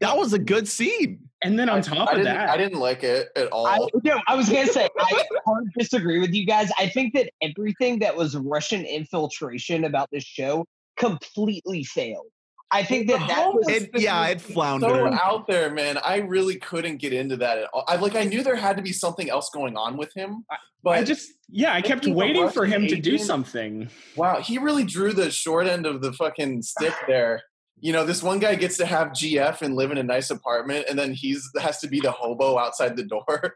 [0.00, 1.30] That was a good scene.
[1.42, 3.66] And then on top I of that, I didn't like it at all.
[3.66, 6.70] I, no, I was gonna say I hard disagree with you guys.
[6.78, 10.66] I think that everything that was Russian infiltration about this show
[10.96, 12.26] completely failed.
[12.74, 15.12] I think that that was It, yeah, it so floundered.
[15.14, 15.96] out there, man.
[15.98, 17.84] I really couldn't get into that at all.
[17.86, 20.44] I like I knew there had to be something else going on with him,
[20.82, 23.88] but I just yeah, I kept waiting for him to do agent- something.
[24.16, 27.42] wow, he really drew the short end of the fucking stick there.
[27.78, 30.86] You know, this one guy gets to have GF and live in a nice apartment,
[30.88, 33.54] and then he's has to be the hobo outside the door.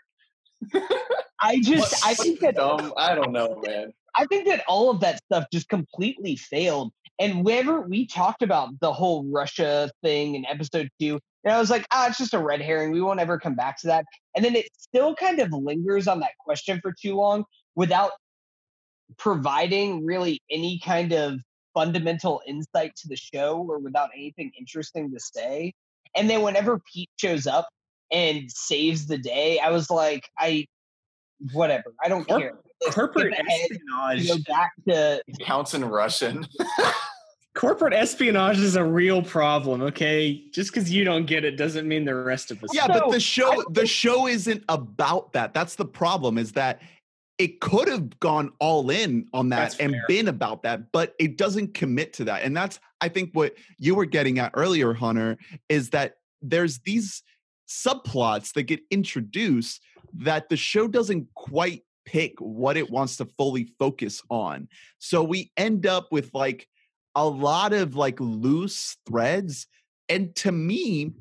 [1.41, 2.93] I just I think that dumb.
[2.97, 3.93] I don't know, man.
[4.15, 6.93] I think that all of that stuff just completely failed.
[7.19, 11.71] And whenever we talked about the whole Russia thing in episode two, and I was
[11.71, 12.93] like, ah, it's just a red herring.
[12.93, 14.05] We won't ever come back to that.
[14.37, 18.13] And then it still kind of lingers on that question for too long without
[19.17, 21.41] providing really any kind of
[21.75, 25.73] fundamental insight to the show or without anything interesting to say.
[26.15, 27.69] And then whenever Pete shows up
[28.11, 30.67] and saves the day, I was like, I
[31.53, 31.95] whatever.
[32.03, 32.59] I don't care.
[32.83, 34.29] Let's Corporate skip ahead espionage.
[34.29, 36.47] go back to counts in Russian.
[37.55, 40.45] Corporate espionage is a real problem, okay?
[40.53, 42.71] Just because you don't get it doesn't mean the rest of us.
[42.73, 42.93] Yeah, do.
[42.95, 45.55] but the show the show isn't about that.
[45.55, 46.81] That's the problem is that
[47.39, 50.05] it could have gone all in on that That's and fair.
[50.09, 52.43] been about that, but it doesn't commit to that.
[52.43, 55.37] And that's I think what you were getting at earlier, Hunter,
[55.69, 57.23] is that there's these
[57.69, 59.81] subplots that get introduced
[60.15, 64.67] that the show doesn't quite pick what it wants to fully focus on.
[64.99, 66.67] So we end up with like
[67.15, 69.67] a lot of like loose threads.
[70.09, 71.13] And to me,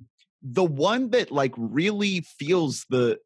[0.42, 3.20] the one that like really feels the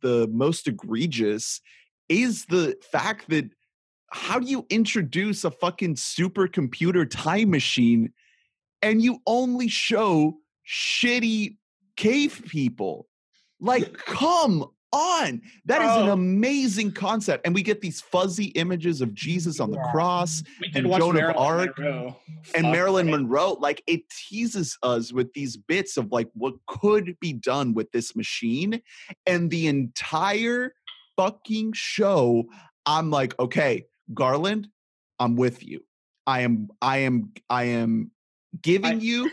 [0.00, 1.60] the most egregious
[2.08, 3.50] is the fact that
[4.12, 8.12] how do you introduce a fucking supercomputer time machine
[8.80, 11.56] and you only show shitty
[11.96, 13.08] cave people
[13.60, 16.12] like come on that is an Oh.
[16.12, 19.90] amazing concept and we get these fuzzy images of jesus on the Yeah.
[19.92, 20.42] cross
[20.74, 22.16] and watch Joan of Arc Monroe.
[22.54, 23.20] and Fuck, Marilyn right?
[23.20, 27.90] Monroe, like it teases us with these bits of like what could be done with
[27.92, 28.80] this machine.
[29.26, 30.72] And the entire
[31.16, 32.46] fucking show,
[32.86, 34.68] I'm like, okay, Garland,
[35.18, 35.80] I'm with you.
[36.26, 38.10] I am, I am, I am
[38.62, 39.30] giving I- you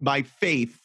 [0.00, 0.80] my faith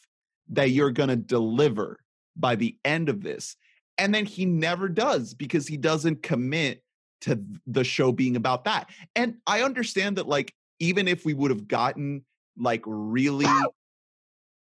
[0.50, 1.98] that you're gonna deliver
[2.36, 3.56] by the end of this.
[3.98, 6.82] And then he never does because he doesn't commit
[7.22, 8.90] to the show being about that.
[9.14, 12.24] And I understand that, like, even if we would have gotten
[12.56, 13.46] like really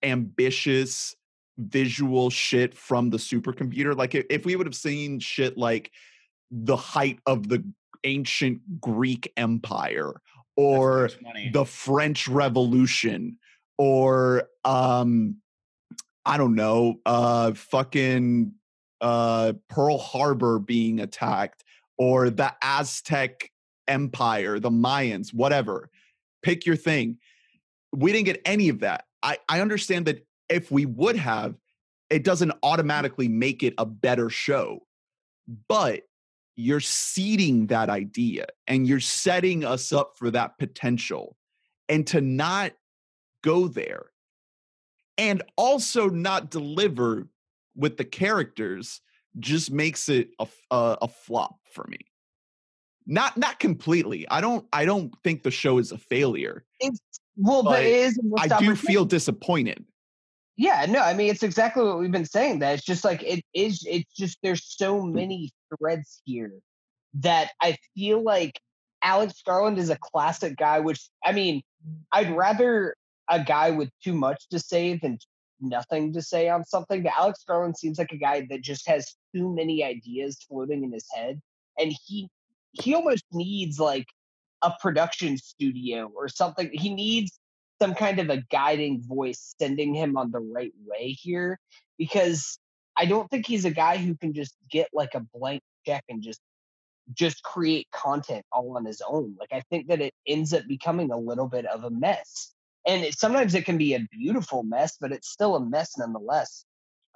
[0.03, 1.15] ambitious
[1.59, 5.91] visual shit from the supercomputer, like if we would have seen shit like
[6.51, 7.65] the height of the
[8.05, 10.15] ancient Greek Empire
[10.57, 11.11] or
[11.53, 13.39] the French Revolution
[13.79, 15.37] or um
[16.25, 18.53] I don't know, uh fucking
[19.01, 21.65] uh Pearl Harbor being attacked
[21.99, 23.51] or the Aztec
[23.89, 25.91] Empire, the Mayans, whatever.
[26.43, 27.19] Pick your thing.
[27.93, 29.05] We didn't get any of that.
[29.23, 31.55] I I understand that if we would have
[32.11, 34.81] it doesn't automatically make it a better show.
[35.69, 36.03] But
[36.57, 41.37] you're seeding that idea and you're setting us up for that potential.
[41.89, 42.73] And to not
[43.43, 44.07] go there
[45.17, 47.27] and also not deliver
[47.81, 49.01] with the characters
[49.39, 51.99] just makes it a uh, a flop for me.
[53.07, 54.29] Not not completely.
[54.29, 56.65] I don't I don't think the show is a failure.
[57.37, 58.21] well, but, But it is.
[58.39, 59.85] I do feel disappointed.
[60.57, 62.59] Yeah, no, I mean it's exactly what we've been saying.
[62.59, 63.85] That it's just like it is.
[63.89, 65.13] It's just there's so mm.
[65.13, 66.53] many threads here
[67.15, 68.61] that I feel like
[69.03, 70.81] Alex Garland is a classic guy.
[70.81, 71.63] Which I mean,
[72.13, 72.95] I'd rather
[73.31, 75.19] a guy with too much to say than
[75.61, 77.03] nothing to say on something.
[77.03, 80.93] But Alex Garland seems like a guy that just has too many ideas floating in
[80.93, 81.41] his head,
[81.79, 82.29] and he
[82.73, 84.07] he almost needs like
[84.63, 86.71] a production studio or something.
[86.73, 87.39] He needs
[87.81, 91.59] some kind of a guiding voice sending him on the right way here
[91.99, 92.59] because
[92.97, 96.23] I don't think he's a guy who can just get like a blank check and
[96.23, 96.41] just
[97.15, 99.35] just create content all on his own.
[99.39, 102.55] Like I think that it ends up becoming a little bit of a mess.
[102.87, 106.65] And it, sometimes it can be a beautiful mess, but it's still a mess nonetheless.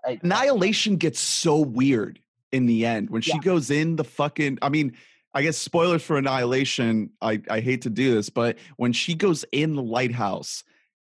[0.04, 2.20] I, Annihilation gets so weird
[2.52, 4.58] in the end when she goes in the fucking.
[4.60, 4.94] I mean,
[5.32, 7.10] I guess spoilers for Annihilation.
[7.20, 10.62] I I hate to do this, but when she goes in the lighthouse,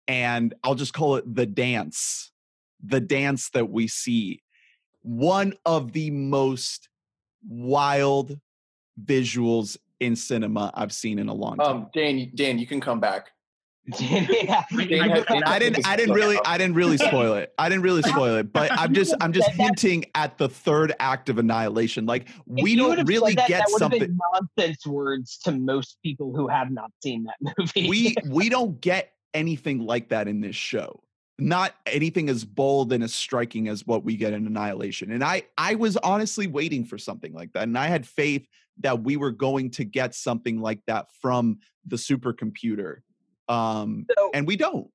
[0.08, 2.32] and I'll just call it the dance,
[2.84, 4.42] the dance that we see,
[5.02, 6.90] one of the most
[7.48, 8.40] wild
[9.02, 11.68] visuals in cinema I've seen in a long time.
[11.68, 13.32] Um, Dan, Dan, you can come back.
[14.00, 14.64] Yeah.
[14.72, 15.88] I didn't.
[15.88, 16.40] I didn't really.
[16.46, 17.54] I didn't really spoil it.
[17.58, 18.52] I didn't really spoil it.
[18.52, 19.16] But I'm just.
[19.22, 22.06] I'm just hinting at the third act of Annihilation.
[22.06, 24.18] Like we don't really that, get that something.
[24.34, 27.90] Nonsense words to most people who have not seen that movie.
[27.90, 31.02] We we don't get anything like that in this show.
[31.38, 35.12] Not anything as bold and as striking as what we get in Annihilation.
[35.12, 38.46] And I I was honestly waiting for something like that, and I had faith
[38.80, 42.98] that we were going to get something like that from the supercomputer.
[43.50, 44.90] Um, So- and we don't.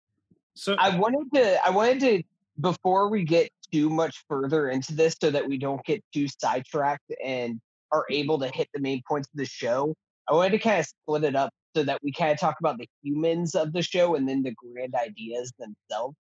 [0.54, 2.22] So I wanted to I wanted to
[2.60, 7.12] before we get too much further into this so that we don't get too sidetracked
[7.22, 9.94] and are able to hit the main points of the show.
[10.28, 12.78] I wanted to kind of split it up so that we kind of talk about
[12.78, 16.16] the humans of the show and then the grand ideas themselves.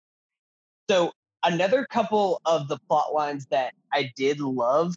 [0.88, 1.12] So
[1.42, 4.94] another couple of the plot lines that I did love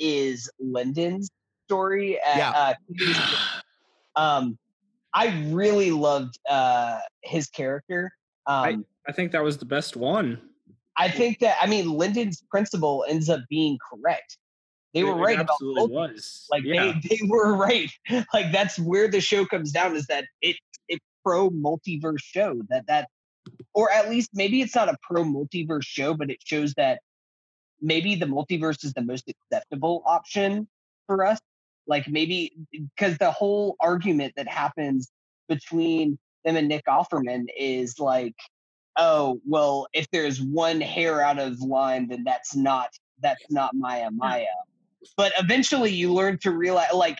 [0.00, 1.30] is Lyndon's
[1.68, 2.50] story at Yeah.
[2.50, 2.74] uh,
[4.20, 4.58] um
[5.14, 8.10] I really loved uh his character.
[8.46, 10.40] Um I think that was the best one.
[10.96, 14.38] I think that I mean Lyndon's principle ends up being correct.
[14.94, 15.90] They were It- it right about both.
[15.90, 16.46] was.
[16.50, 16.92] Like yeah.
[17.02, 17.90] they, they were right.
[18.34, 20.56] Like that's where the show comes down is that it
[20.88, 23.08] it pro multiverse show that that
[23.74, 27.00] or at least maybe it's not a pro multiverse show, but it shows that
[27.80, 30.68] maybe the multiverse is the most acceptable option
[31.06, 31.38] for us.
[31.86, 35.10] Like maybe because the whole argument that happens
[35.48, 38.34] between them and Nick Offerman is like,
[38.96, 44.10] oh, well, if there's one hair out of line, then that's not that's not Maya
[44.10, 44.46] Maya.
[45.16, 47.18] But eventually you learn to realize like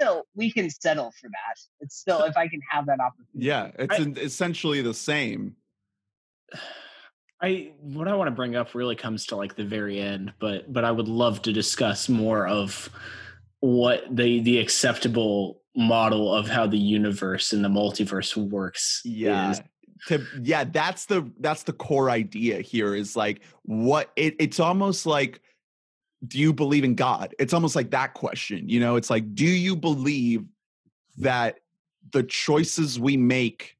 [0.00, 1.60] still we can settle for that.
[1.80, 3.46] It's still if I can have that opportunity.
[3.46, 5.56] Yeah, it's I- in- essentially the same.
[7.42, 10.72] I what I want to bring up really comes to like the very end, but
[10.72, 12.88] but I would love to discuss more of
[13.60, 19.50] what the the acceptable model of how the universe and the multiverse works Yeah.
[19.50, 19.62] is.
[20.08, 25.06] To, yeah, that's the that's the core idea here is like what it, it's almost
[25.06, 25.40] like
[26.26, 27.34] do you believe in God?
[27.38, 28.68] It's almost like that question.
[28.68, 30.44] You know, it's like do you believe
[31.18, 31.60] that
[32.12, 33.76] the choices we make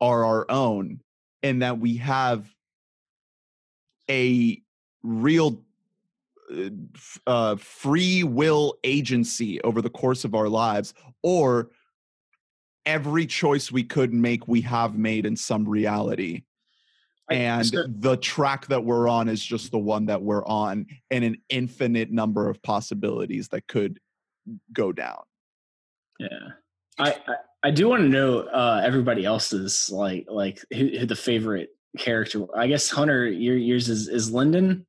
[0.00, 1.00] are our own
[1.42, 2.46] and that we have
[4.10, 4.60] a
[5.02, 5.62] real
[7.26, 11.70] uh, free will agency over the course of our lives or
[12.86, 16.42] every choice we could make we have made in some reality
[17.30, 21.36] and the track that we're on is just the one that we're on and an
[21.50, 24.00] infinite number of possibilities that could
[24.72, 25.20] go down
[26.18, 26.48] Yeah,
[26.98, 27.34] I I,
[27.64, 32.46] I do want to know uh, everybody else's like like who, who the favorite character.
[32.56, 34.86] I guess Hunter, your yours is is Lyndon.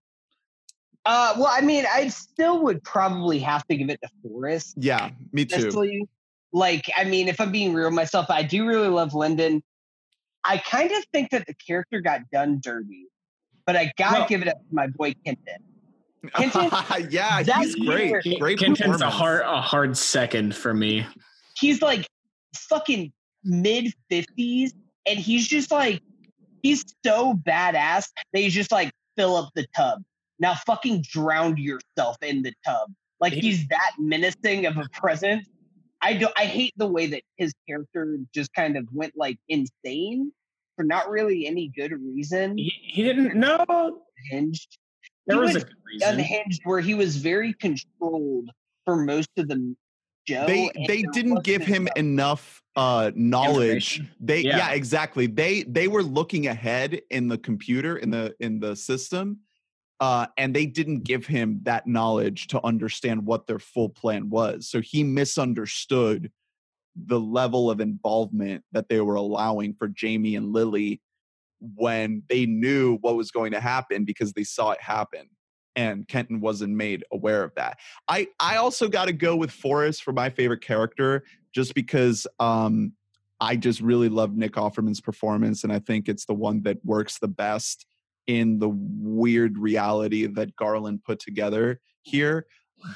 [1.05, 4.75] Uh well I mean I still would probably have to give it to Forest.
[4.77, 6.07] yeah me too honestly.
[6.51, 9.61] Like, I mean, if I'm being real with myself, I do really love Lyndon.
[10.43, 13.05] I kind of think that the character got done dirty,
[13.67, 15.63] but I gotta Well- give it up to my boy Kenton.
[16.35, 16.63] Kenton,
[17.11, 21.05] yeah that he's great year- great Kenton's a hard a hard second for me.
[21.55, 22.07] He's like
[22.55, 24.71] fucking mid 50s,
[25.05, 26.01] and he's just like,
[26.63, 30.01] he's so badass that he's just like, fill up the tub.
[30.39, 32.91] Now fucking drown yourself in the tub.
[33.19, 35.47] Like he's that menacing of a presence.
[36.01, 40.31] I do I hate the way that his character just kind of went like insane
[40.77, 42.57] for not really any good reason.
[42.57, 43.99] He, he didn't know
[44.31, 44.77] Hinged.
[45.27, 46.09] there He was a was good reason.
[46.19, 48.49] Unhinged where he was very controlled
[48.85, 49.75] for most of the
[50.25, 50.45] show.
[50.47, 54.57] they they didn't give him enough- enough uh knowledge they yeah.
[54.57, 54.69] Yeah.
[54.71, 59.39] exactly they they were looking ahead in the computer in the in the system
[59.99, 64.67] uh and they didn't give him that knowledge to understand what their full plan was
[64.69, 66.31] so he misunderstood
[66.95, 71.01] the level of involvement that they were allowing for Jamie and Lily
[71.61, 75.29] when they knew what was going to happen because they saw it happen
[75.75, 77.77] and Kenton wasn't made aware of that.
[78.07, 81.23] I I also got to go with Forest for my favorite character
[81.53, 82.93] just because um
[83.41, 87.19] I just really love Nick Offerman's performance and I think it's the one that works
[87.19, 87.85] the best
[88.29, 92.45] in the weird reality that Garland put together here.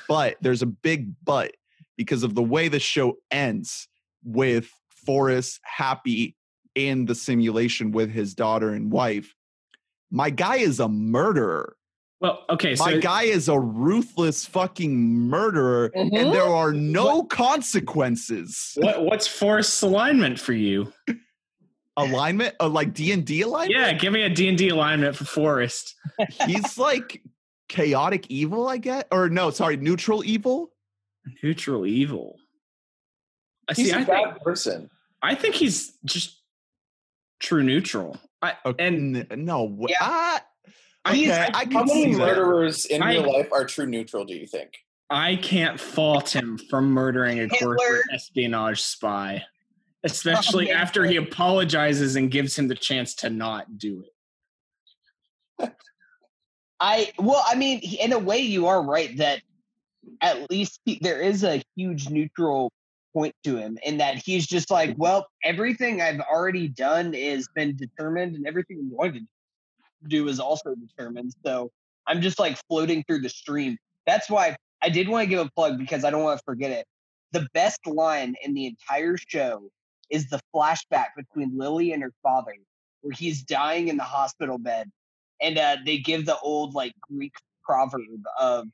[0.08, 1.56] But there's a big but
[1.98, 3.88] because of the way the show ends
[4.24, 6.36] with Forest happy
[6.76, 9.34] in the simulation with his daughter and wife.
[10.12, 11.76] My guy is a murderer.
[12.22, 16.32] Well, okay, so My guy is a ruthless fucking murderer, and Mhm.
[16.32, 18.74] there are no consequences.
[18.78, 20.94] what, what's Forest's alignment for you?
[21.98, 23.72] Alignment, uh, like D and D alignment.
[23.80, 25.94] Yeah, give me a D&D alignment for Forest.
[26.48, 27.22] he's like
[27.70, 30.72] chaotic evil, I get, or no, sorry, neutral evil.
[31.44, 32.38] Neutral evil.
[33.70, 33.92] I He's see.
[33.92, 34.90] a I bad think person.
[35.22, 36.42] I think he's just
[37.40, 38.18] true neutral.
[38.42, 39.98] I, Okay, and no, wh- Yeah.
[40.02, 40.42] ah,
[41.12, 42.18] He's- okay, I How can many see that.
[42.18, 44.26] murderers in I- real life are true neutral?
[44.26, 44.74] Do you think?
[45.10, 49.44] I can't fault him for murdering a corporate espionage spy,
[50.04, 55.74] especially Oh, after he apologizes and gives him the chance to not do it.
[56.80, 59.42] I well, I mean, in a way, you are right that
[60.22, 62.72] at least he, there is a huge neutral
[63.14, 67.78] point to him in that he's just like, well, everything I've already done is been
[67.78, 71.34] determined, and everything I'm going to do is also determined.
[71.46, 71.72] So
[72.06, 73.78] I'm just like floating through the stream.
[74.06, 76.72] That's why I did want to give a plug because I don't want to forget
[76.72, 76.86] it.
[77.32, 79.70] The best line in the entire show
[80.10, 82.54] is the flashback between Lily and her father,
[83.02, 84.90] where he's dying in the hospital bed
[85.44, 87.34] and uh, they give the old like Greek
[87.64, 88.02] proverb
[88.40, 88.68] of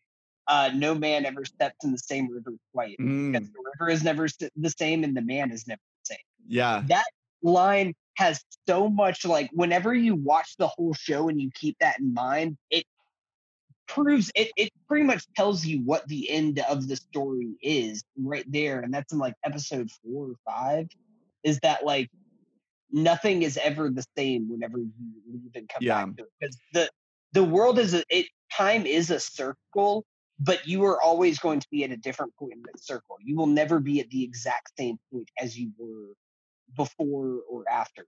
[0.48, 4.04] uh, "No man ever steps in the same river twice." Mm, Because the river is
[4.04, 6.26] never the same, and the man is never the same.
[6.48, 7.06] yeah, That
[7.42, 12.00] line has so much like whenever you watch the whole show and you keep that
[12.00, 12.86] in mind, it
[13.88, 14.52] proves it.
[14.56, 18.94] It pretty much tells you what the end of the story is right there, and
[18.94, 20.88] that's in like episode four or five.
[21.44, 22.10] Is that like
[22.92, 24.92] nothing is ever the same whenever you
[25.28, 26.06] leave and come Yeah.
[26.06, 26.90] back to it because the
[27.34, 30.06] the world is a it time is a circle
[30.40, 33.36] but you are always going to be at a different point in that circle you
[33.36, 36.14] will never be at the exact same point as you were
[36.76, 38.08] before or after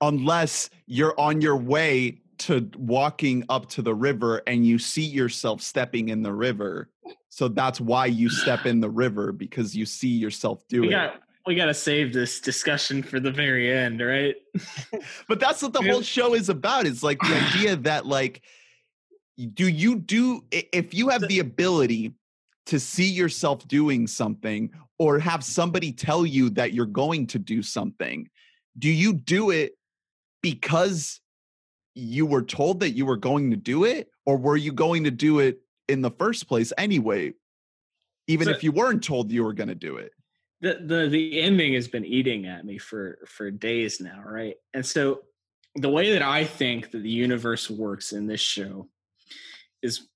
[0.00, 5.62] unless you're on your way to walking up to the river and you see yourself
[5.62, 6.90] stepping in the river.
[7.28, 11.12] So that's why you step in the river because you see yourself doing it.
[11.46, 14.34] We got to save this discussion for the very end, right?
[15.28, 16.86] but that's what the whole show is about.
[16.86, 18.42] It's like the idea that like
[19.54, 22.14] do you do if you have the ability
[22.66, 27.62] to see yourself doing something or have somebody tell you that you're going to do
[27.62, 28.28] something,
[28.78, 29.76] do you do it
[30.42, 31.20] because
[31.94, 35.10] you were told that you were going to do it or were you going to
[35.10, 37.32] do it in the first place anyway
[38.26, 40.12] even So- if you weren't told you were going to do it
[40.60, 44.56] the the the ending has been eating at me for for days now, right?
[44.74, 45.22] And so
[45.74, 48.88] the way that I think that the universe works in this show
[49.82, 50.08] is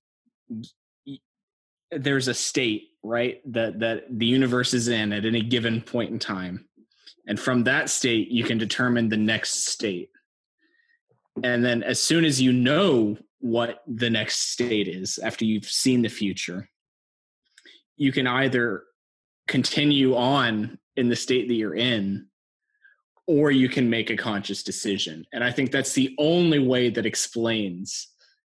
[1.91, 3.41] there's a state, right?
[3.51, 6.67] That that the universe is in at any given point in time.
[7.27, 10.09] And from that state you can determine the next state.
[11.43, 16.01] And then as soon as you know what the next state is after you've seen
[16.01, 16.69] the future,
[17.95, 18.83] you can either
[19.51, 22.25] continue on in the state that you're in
[23.27, 25.25] or you can make a conscious decision.
[25.33, 28.07] And i think that's the only way that explains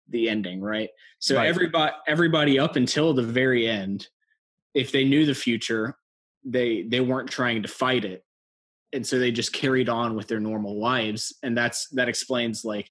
[0.10, 0.90] the ending right?
[1.20, 1.48] So Right.
[1.48, 4.08] everybody everybody up until the very end
[4.74, 5.86] if they knew the future
[6.46, 8.24] they they weren't trying to fight it.
[8.94, 11.24] And so they just carried on with their normal lives.
[11.44, 12.90] And that's that explains like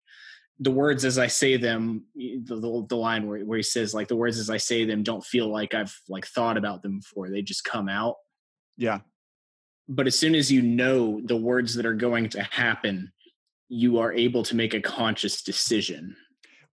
[0.63, 4.09] the words as i say them the, the, the line where, where he says like
[4.09, 7.31] the words as i say them don't feel like i've like thought about them before
[7.31, 8.17] they just come out
[8.77, 8.99] yeah
[9.89, 13.13] but as soon as you know the words that are going to happen
[13.69, 16.15] you are able to make a conscious decision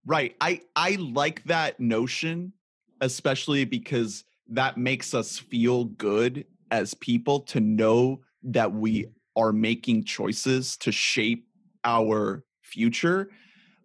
[0.06, 0.34] Right.
[0.40, 2.52] I I like that notion,
[3.00, 10.04] especially because that makes us feel good as people to know that we are making
[10.04, 11.46] choices to shape
[11.84, 13.30] our future.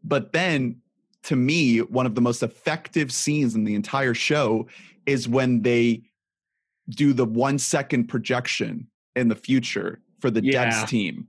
[0.08, 0.82] But then
[1.24, 4.68] to me, one of the most effective scenes in the entire show
[5.06, 6.04] is when they
[6.90, 10.70] do the 1 second projection in the future for the Yeah.
[10.70, 11.28] Devs team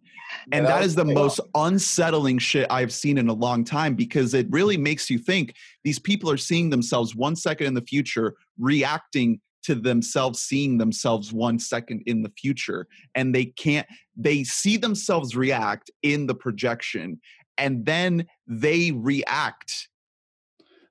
[0.53, 3.95] and that that was the pretty most unsettling shit I've seen in a long time
[3.95, 5.55] because it really makes you think
[5.85, 11.33] these people are seeing themselves one second in the future, reacting to themselves seeing themselves
[11.33, 12.87] one second in the future.
[13.15, 17.21] And they can't, they see themselves react in the projection
[17.59, 19.89] and then they react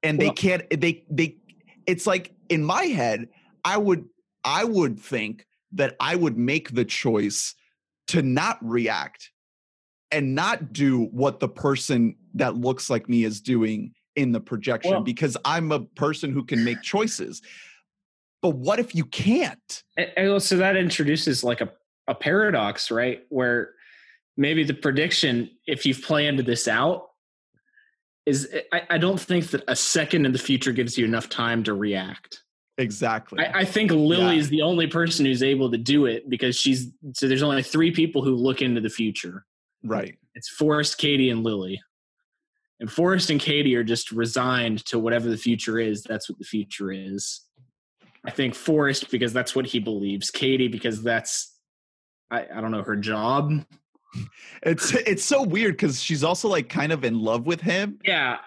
[0.03, 1.37] and they can't, eh, they, they,
[1.87, 3.27] it's like in my head,
[3.63, 4.05] I would,
[4.43, 7.55] I would think that I would make the choice
[8.07, 9.31] to not react
[10.11, 14.91] and not do what the person that looks like me is doing in the projection
[14.91, 17.41] Well- because I'm a person who can make choices.
[18.41, 19.83] but what if you can't?
[19.97, 21.71] And, and so that introduces like a,
[22.07, 23.23] a paradox, right?
[23.29, 23.74] Where
[24.37, 27.09] maybe the prediction, if you've planned this out,
[28.25, 31.63] is I, I don't think that a second in the future gives you enough time
[31.65, 32.41] to react.
[32.77, 33.43] Exactly.
[33.45, 34.39] I, I think Lily Yeah.
[34.41, 37.91] is the only person who's able to do it because she's so there's only three
[37.91, 39.45] people who look into the future.
[39.83, 40.17] right.
[40.33, 41.81] It's Forest, Katie, and Lily.
[42.81, 46.03] And Forest and Katie are just resigned to whatever the future is.
[46.03, 47.39] That's what the future is.
[48.25, 50.29] I think Forest because that's what he believes.
[50.31, 51.55] Katie because that's
[52.31, 53.63] I, I don't know her job.
[54.63, 57.99] It's it's so weird because she's also like kind of in love with him.
[58.03, 58.37] Yeah,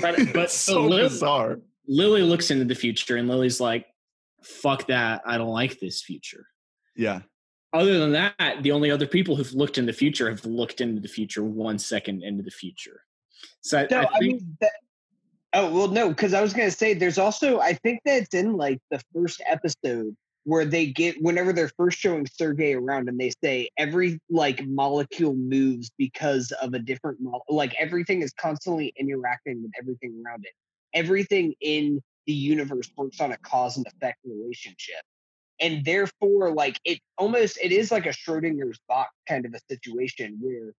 [0.00, 1.60] but but so so Lil- bizarre.
[1.88, 3.86] Lily looks into the future and Lily's like,
[4.42, 5.22] "Fuck that!
[5.26, 6.46] I don't like this future."
[6.96, 7.20] Yeah.
[7.72, 11.00] Other than that, the only other people who've looked in the future have looked into
[11.00, 13.02] the future one second into the future.
[13.60, 14.72] So I, No, I I, mean, that,
[15.52, 18.56] oh well, no, because I was gonna say there's also I think that it's in
[18.56, 20.16] like the first episode
[20.46, 25.34] where they get whenever they're first showing Sergey around and they say every like molecule
[25.34, 30.52] moves because of a different mo- like everything is constantly interacting with everything around it.
[30.94, 35.02] Everything in the universe works on a cause and effect relationship.
[35.60, 40.38] And therefore, like it almost it is like a Schrodinger's box kind of a situation
[40.40, 40.72] where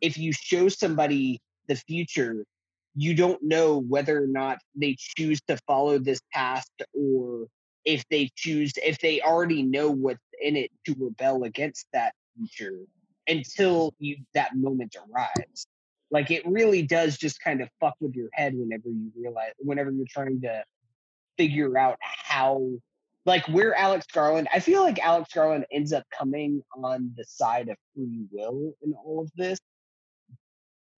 [0.00, 1.38] if you show somebody
[1.68, 2.46] the future,
[2.94, 7.46] you don't know whether or not they choose to follow this past or
[7.84, 12.78] if they choose if they already know what's in it to rebel against that future
[13.26, 15.66] until you that moment arrives.
[16.10, 19.90] Like it really does just kind of fuck with your head whenever you realize whenever
[19.90, 20.62] you're trying to
[21.38, 22.70] figure out how
[23.24, 27.68] like where Alex Garland I feel like Alex Garland ends up coming on the side
[27.68, 29.58] of free will in all of this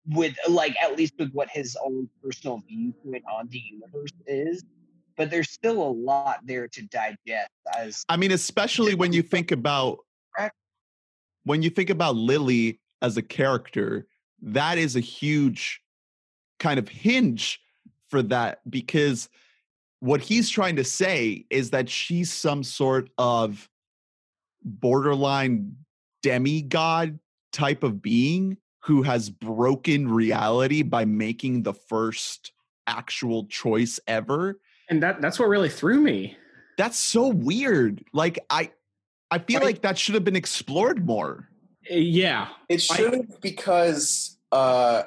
[0.09, 4.65] with like at least with what his own personal viewpoint on the universe is
[5.17, 9.53] but there's still a lot there to digest as I mean, especially when you think
[9.53, 9.99] about
[11.45, 14.07] when you think about Lily as a character,
[14.41, 15.81] that is a huge
[16.59, 17.61] kind of hinge
[18.09, 19.29] for that because
[20.01, 23.69] what he's trying to say is that she's some sort of
[24.63, 25.77] borderline
[26.23, 27.19] demigod
[27.53, 32.53] type of being who has broken reality by making the first
[32.87, 34.59] actual choice ever
[34.95, 36.37] and that that's what really threw me.
[36.79, 38.71] that's so weird like i
[39.31, 39.67] i feel Right.
[39.67, 41.49] like that should have been explored more
[41.91, 45.03] Uh, Yeah, It shouldn't because uh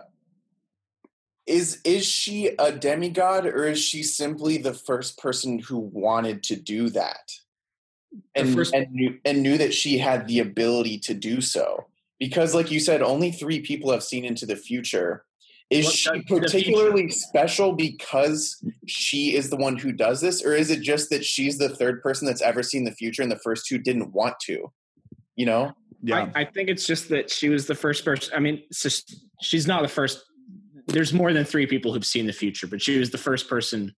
[1.45, 6.55] is is she a demigod or is she simply the first person who wanted to
[6.57, 7.31] do that?
[8.35, 11.87] And first- and knew and knew that she had the ability to do so.
[12.19, 15.23] Because like you said, only three people have seen into the future.
[15.69, 20.71] Is What she particularly special because she is the one who does this, or is
[20.71, 23.65] it just that she's the third person that's ever seen the future and the first
[23.65, 24.71] two didn't want to?
[25.35, 25.73] You know?
[26.01, 28.33] yeah I, I think it's just that she was the first person.
[28.35, 30.23] I mean, it's just, she's not the first.
[30.87, 33.93] There's more than three people who've seen the future, but she was the first person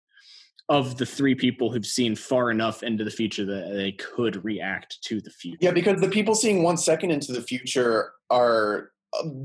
[0.70, 4.98] of the three people who've seen far enough into the future that they could react
[5.04, 5.58] to the future.
[5.62, 8.92] Yeah, because the people seeing one second into the future are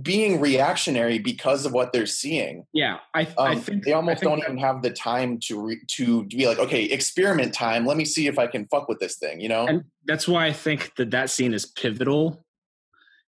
[0.03, 2.67] being reactionary because of what they're seeing.
[2.73, 5.61] yeah, I, Um, I think they almost think don't that- even have the time to
[5.61, 7.87] re- to be like, okay, experiment time.
[7.87, 9.41] Let me see if I can fuck with this thing.
[9.41, 9.67] You know?
[9.67, 12.45] and that's why I think that that scene is pivotal,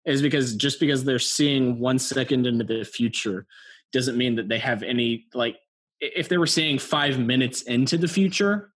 [0.04, 3.46] is because just because they're seeing one second into the future
[3.92, 5.56] doesn't mean that they have any like.
[6.00, 8.72] If they were seeing five minutes into the future,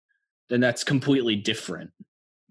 [0.51, 1.91] then that's completely different.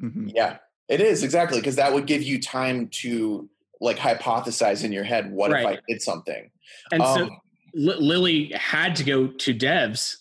[0.02, 0.32] Mhm.
[0.34, 0.58] yeah,
[0.90, 3.48] it is exactly because that would give you time to
[3.82, 6.50] like hypothesize in your head, what if I did something?
[6.92, 7.30] And so Um,
[7.74, 10.16] Li- Lily had to go to Devs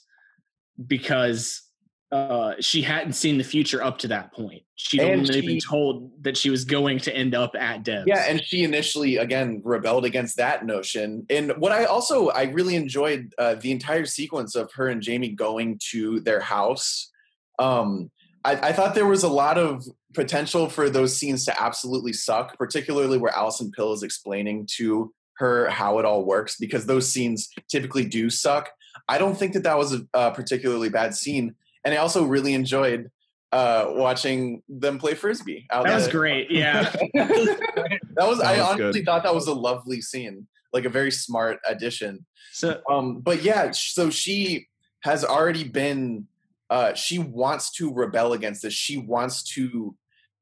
[0.86, 1.62] because
[2.10, 4.62] uh, she hadn't seen the future up to that point.
[4.76, 8.04] She'd only been told that she was going to end up at Devs.
[8.06, 11.26] Yeah, and she initially again rebelled against that notion.
[11.30, 15.30] And what I also I really enjoyed uh, the entire sequence of her and Jamie
[15.30, 17.10] going to their house.
[17.58, 18.10] Um,
[18.44, 19.84] I, I thought there was a lot of
[20.14, 25.68] potential for those scenes to absolutely suck, particularly where Allison Pill is explaining to her
[25.68, 28.70] how it all works, because those scenes typically do suck.
[29.08, 31.54] I don't think that that was a, a particularly bad scene,
[31.84, 33.10] and I also really enjoyed
[33.54, 35.66] uh, watching them play frisbee.
[35.70, 36.50] Out that was great.
[36.50, 36.92] Yeah.
[37.14, 39.06] That was That I was honestly good.
[39.06, 42.26] thought that was a lovely scene, like a very smart addition.
[42.52, 44.68] so Um, but yeah, so she
[45.00, 46.28] has already been.
[46.70, 48.72] Uh, she wants to rebel against this.
[48.72, 49.94] She wants to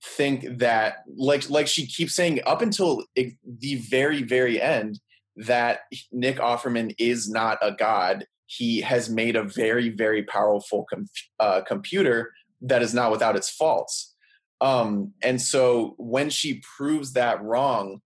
[0.05, 5.01] think that, like, like she keeps saying, up until the very, very end,
[5.37, 5.81] that
[6.11, 8.27] Nick Offerman is not a god.
[8.47, 11.09] He has made a very, very powerful com-
[11.41, 14.15] uh, computer that is not without its faults.
[14.61, 18.01] Um, and so when she proves that wrong,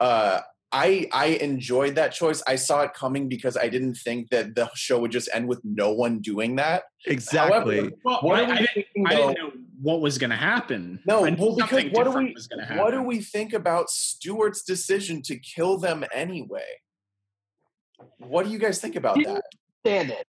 [0.00, 0.40] uh,
[0.72, 2.42] I I enjoyed that choice.
[2.46, 5.60] I saw it coming because I didn't think that the show would just end with
[5.64, 6.84] no one doing that.
[7.06, 7.76] Exactly.
[7.78, 9.50] However, Well, what I, are we I didn't, thinking, I didn't know
[9.82, 11.00] what was going to happen.
[11.06, 12.36] No, well, because what do we
[12.76, 16.62] what do we think about Stewart's decision to kill them anyway?
[18.18, 19.44] What do you guys think about Didn't- that?
[19.84, 20.26] Stand it.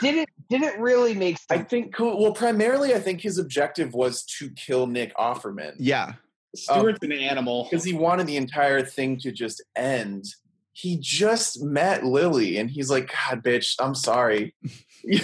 [0.00, 1.60] Didn't didn't really make sense.
[1.60, 1.98] I think.
[1.98, 5.74] Well, primarily, I think his objective was to kill Nick Offerman.
[5.78, 6.14] yeah.
[6.54, 7.64] Stewart's an animal.
[7.70, 10.24] because he wanted the entire thing to just end.
[10.72, 14.54] He just met Lily, and he's like, "God, bitch, I'm sorry.
[15.02, 15.20] you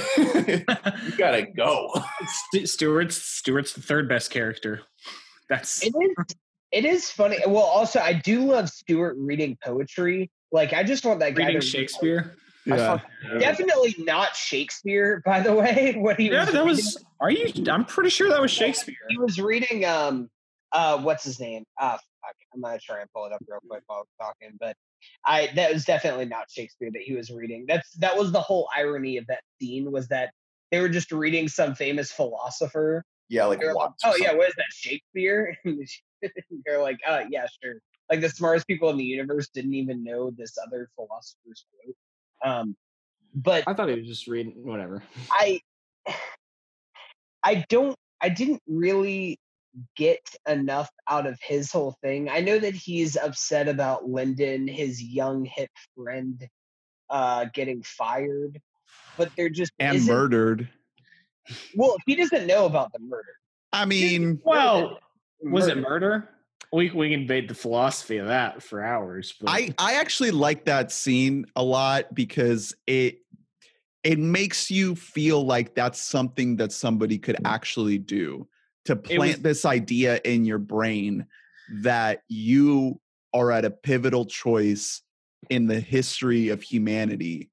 [1.17, 1.91] gotta go."
[2.53, 4.81] St- Stewart's Stewart's the third best character.
[5.49, 6.37] That's It is.
[6.73, 7.39] It is funny.
[7.47, 10.29] Well, also, I do love Stewart reading poetry.
[10.51, 12.35] Like, I just want that guy reading to Shakespeare.
[12.69, 12.99] I Yeah.
[13.39, 15.95] Definitely not Shakespeare, by the way.
[15.99, 16.69] What he Yeah, was that reading.
[16.69, 17.05] was.
[17.21, 17.53] Are you?
[17.71, 18.97] I'm pretty sure that was Shakespeare.
[19.09, 19.85] He was reading.
[19.85, 20.31] Um,
[20.75, 21.65] uh, what's his name?
[21.79, 22.35] Ah, fuck.
[22.53, 24.77] I'm gonna try and pull it up real quick while I'm talking, but
[25.25, 27.65] I that was definitely not Shakespeare that he was reading.
[27.67, 30.33] That's that was the whole irony of that scene was that
[30.71, 33.05] they were just reading some famous philosopher.
[33.29, 35.57] yeah, like like, oh yeah, what is that Shakespeare?
[35.65, 35.87] And
[36.67, 37.75] they're like, oh yeah, sure.
[38.11, 41.97] Like the smartest people in the universe didn't even know this other philosopher's quote.
[42.45, 42.77] Um,
[43.35, 45.03] but I thought he was just reading whatever.
[45.31, 45.61] I
[47.45, 49.39] I don't I didn't really
[49.97, 52.29] get enough out of his whole thing.
[52.29, 56.47] I know that he's upset about Lyndon, his young hip friend,
[57.11, 58.61] uh getting fired,
[59.17, 60.69] but they're just And murdered.
[61.77, 63.35] Well, he doesn't know about the murder.
[63.73, 64.99] I mean, Well,
[65.43, 65.89] was it Murder.
[65.89, 66.29] murder?
[66.73, 69.35] We we can debate the philosophy of that for hours.
[69.41, 73.19] But I I actually like that scene a lot because it
[74.03, 78.47] it makes you feel like that's something that somebody could actually do
[78.87, 81.27] to was- plant this idea in your brain
[81.83, 83.01] that you
[83.33, 85.03] are at a pivotal choice
[85.51, 87.51] in the history of humanity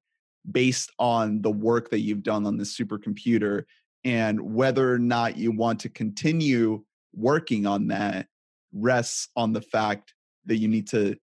[0.50, 3.64] based on the work that you've done on this supercomputer
[4.04, 6.82] and whether or not you want to continue
[7.14, 8.26] working on that
[8.72, 10.14] rests on the fact
[10.46, 11.16] that you need to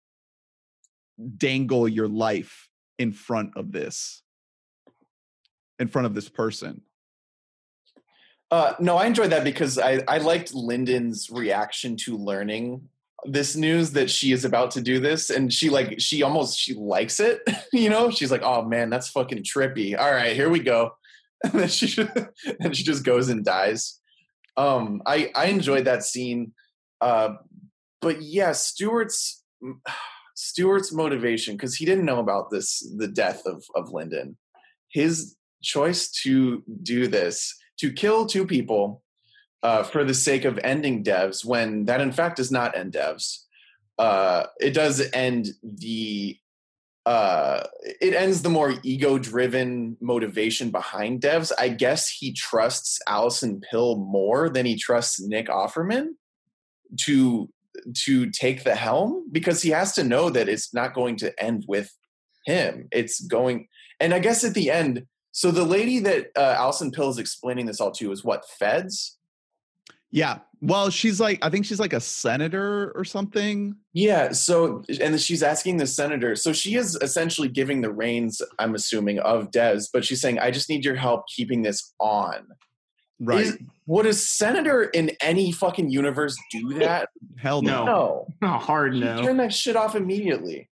[1.37, 4.21] dangle your life in front of this
[5.79, 6.81] in front of this person
[8.51, 12.89] Uh, no, I enjoyed that because I, I liked Lyndon's reaction to learning
[13.25, 16.73] this news that she is about to do this, and she like she almost she
[16.73, 17.41] likes it.
[17.71, 20.95] You know, she's like, "Oh man, that's fucking trippy." All right, here we go.
[21.43, 22.05] And then she
[22.59, 23.99] and she just goes and dies.
[24.57, 26.53] Um, I I enjoyed that scene,
[26.99, 27.35] uh,
[28.01, 29.43] but yeah, Stewart's
[30.35, 34.37] Stewart's motivation because he didn't know about this the death of of Lyndon.
[34.91, 39.01] His choice to do this to kill two people
[39.63, 43.43] uh, for the sake of ending devs when that in fact does not end devs.
[43.97, 46.37] Uh, it does end the
[47.05, 51.51] uh, it ends the more ego driven motivation behind devs.
[51.57, 56.09] I guess he trusts allison pill more than he trusts nick offerman
[57.01, 57.49] to
[57.95, 61.65] to take the helm because he has to know that it's not going to end
[61.67, 61.93] with
[62.45, 62.87] him.
[62.91, 63.67] It's going
[63.99, 67.65] and i guess at the end so the lady that uh, Allison Pill is explaining
[67.65, 69.17] this all to is what feds.
[70.11, 74.31] yeah well she's like i think she's like a senator or something Yeah.
[74.33, 76.35] So and she's asking the senator.
[76.35, 78.41] So she is essentially giving the reins.
[78.57, 82.47] I'm assuming of Devs, but she's saying, "I just need your help keeping this on."
[83.21, 87.09] right Is- would a senator in any fucking universe do that?
[87.37, 87.85] hell no.
[87.85, 88.27] No.
[88.41, 88.47] No.
[88.57, 89.21] hard no.
[89.21, 90.68] Turn that shit off immediately.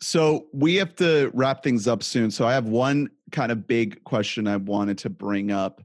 [0.00, 4.02] So we have to wrap things up soon so i have one kind of big
[4.04, 5.82] question i wanted to bring up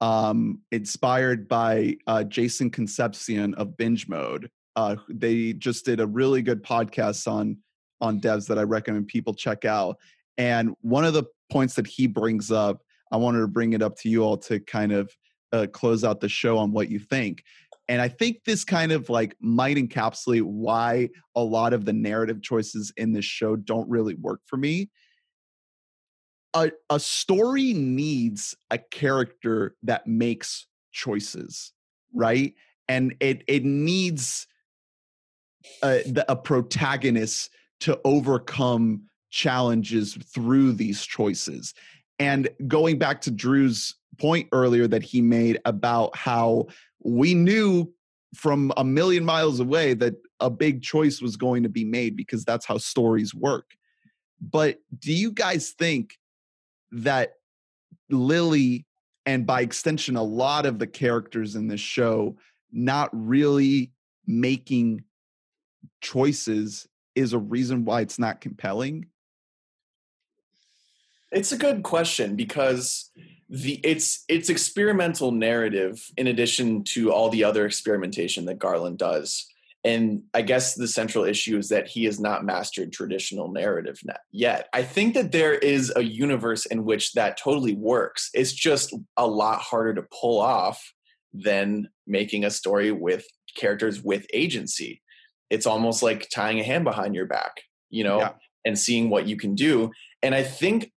[0.00, 4.50] um inspired by uh jason concepcion of binge mode.
[4.76, 7.58] Uh they just did a really good podcast on
[8.00, 9.96] on devs that i recommend people check out
[10.38, 13.96] and one of the points that he brings up i wanted to bring it up
[13.96, 15.10] to you all to kind of
[15.52, 17.42] uh, close out the show on what you think
[17.88, 22.42] and i think this kind of like might encapsulate why a lot of the narrative
[22.42, 24.90] choices in this show don't really work for me.
[26.54, 31.72] A, a story needs a character that makes choices
[32.14, 32.54] right?
[32.88, 34.46] And it it needs
[35.82, 41.74] a, the, a protagonist to overcome challenges through these choices
[42.18, 46.66] and going back to drew's point earlier that he made about how
[47.04, 47.92] we knew
[48.34, 52.44] from a million miles away that a big choice was going to be made because
[52.44, 53.70] that's how stories work.
[54.40, 56.18] But do you guys think
[56.92, 57.34] that
[58.10, 58.86] Lily
[59.26, 62.36] and by extension, a lot of the characters in this show
[62.72, 63.92] not really
[64.26, 65.04] making
[66.00, 69.06] choices is a reason why it's not compelling.
[71.30, 73.10] It's a good question because
[73.50, 79.46] the it's it's experimental narrative in addition to all the other experimentation that Garland does.
[79.84, 84.00] And I guess the central issue is that he has not mastered traditional narrative
[84.32, 84.68] yet.
[84.74, 88.28] I think that there is a universe in which that totally works.
[88.34, 90.92] It's just a lot harder to pull off
[91.32, 93.24] than making a story with
[93.56, 95.00] characters with agency.
[95.48, 98.32] It's almost like tying a hand behind your back, you know, yeah.
[98.64, 99.92] and seeing what you can do.
[100.22, 100.92] And I think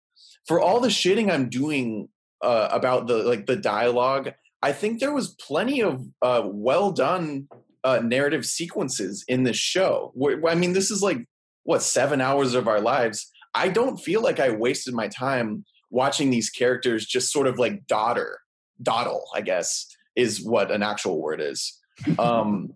[0.48, 2.10] for all the shitting I'm doing
[2.42, 7.48] uh, about the like the dialogue, I think there was plenty of uh, well done
[7.84, 10.14] uh, narrative sequences in this show.
[10.48, 11.26] I mean, this is like
[11.64, 13.32] what seven hours of our lives.
[13.54, 17.86] I don't feel like I wasted my time watching these characters just sort of like
[17.88, 18.40] daughter,
[18.82, 19.26] dawdle.
[19.36, 21.80] I guess is what an actual word is.
[22.20, 22.74] Um,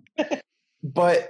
[0.83, 1.29] but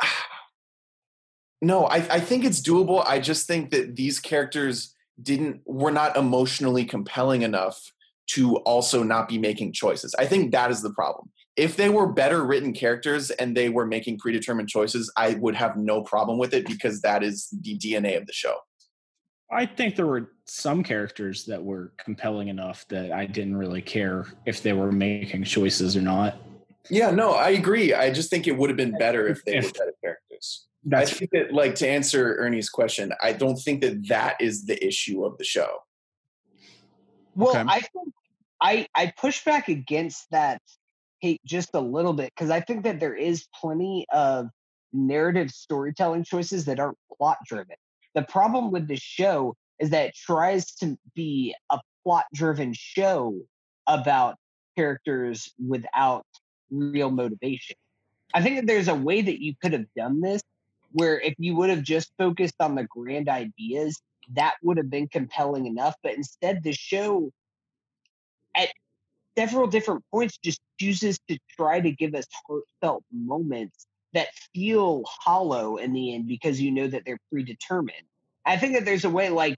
[1.62, 3.04] no, I, I think it's doable.
[3.06, 7.92] I just think that these characters didn't were not emotionally compelling enough
[8.28, 10.14] to also not be making choices.
[10.18, 11.30] I think that is the problem.
[11.56, 15.76] If they were better written characters and they were making predetermined choices, I would have
[15.76, 18.54] no problem with it because that is the DNA of the show.
[19.52, 24.26] I think there were some characters that were compelling enough that I didn't really care
[24.46, 26.40] if they were making choices or not.
[26.88, 27.92] Yeah, no, I agree.
[27.92, 30.66] I just think it would have been better if they if, were better characters.
[30.84, 34.64] That's I think that, like, to answer Ernie's question, I don't think that that is
[34.64, 35.80] the issue of the show.
[37.34, 37.64] Well, okay.
[37.68, 38.14] I think
[38.60, 40.60] I I push back against that
[41.20, 44.48] hate just a little bit because I think that there is plenty of
[44.92, 47.76] narrative storytelling choices that aren't plot driven.
[48.14, 53.38] The problem with the show is that it tries to be a plot driven show
[53.86, 54.36] about
[54.76, 56.26] characters without
[56.70, 57.76] real motivation.
[58.34, 60.42] I think that there's a way that you could have done this
[60.92, 64.00] where if you would have just focused on the grand ideas,
[64.34, 65.94] that would have been compelling enough.
[66.02, 67.30] But instead, the show
[68.56, 68.68] at
[69.36, 75.76] several different points just chooses to try to give us heartfelt moments that feel hollow
[75.76, 78.06] in the end because you know that they're predetermined.
[78.44, 79.56] I think that there's a way like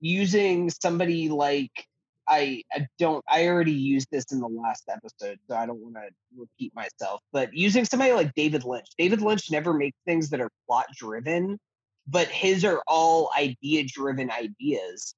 [0.00, 1.86] using somebody like
[2.32, 5.96] I, I don't I already used this in the last episode, so I don't want
[5.96, 7.20] to repeat myself.
[7.30, 11.58] But using somebody like David Lynch, David Lynch never makes things that are plot driven,
[12.06, 15.14] but his are all idea driven ideas,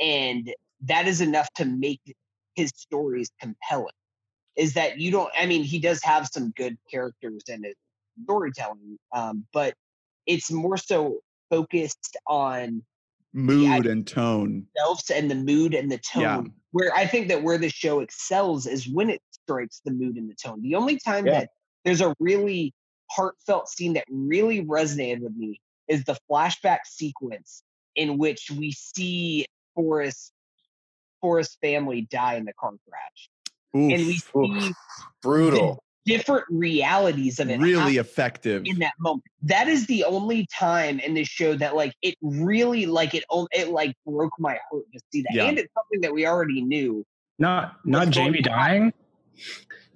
[0.00, 0.52] and
[0.84, 2.00] that is enough to make
[2.54, 3.92] his stories compelling.
[4.56, 5.30] Is that you don't?
[5.38, 7.74] I mean, he does have some good characters in his
[8.22, 9.74] storytelling, um, but
[10.26, 11.18] it's more so
[11.50, 12.82] focused on
[13.34, 14.66] mood and tone.
[15.14, 16.22] and the mood and the tone.
[16.22, 16.42] Yeah.
[16.70, 20.28] where i think that where the show excels is when it strikes the mood and
[20.28, 20.62] the tone.
[20.62, 21.40] The only time yeah.
[21.40, 21.50] that
[21.84, 22.74] there's a really
[23.10, 27.62] heartfelt scene that really resonated with me is the flashback sequence
[27.96, 30.32] in which we see forest
[31.20, 33.30] forest family die in the car crash.
[33.76, 34.72] Oof, and we see
[35.22, 37.60] brutal different realities of it.
[37.60, 39.24] Really effective in that moment.
[39.42, 43.68] That is the only time in this show that like it really like it it
[43.68, 45.44] like broke my heart to see that, yeah.
[45.44, 47.04] and it's something that we already knew.
[47.38, 48.92] Not not Jamie dying.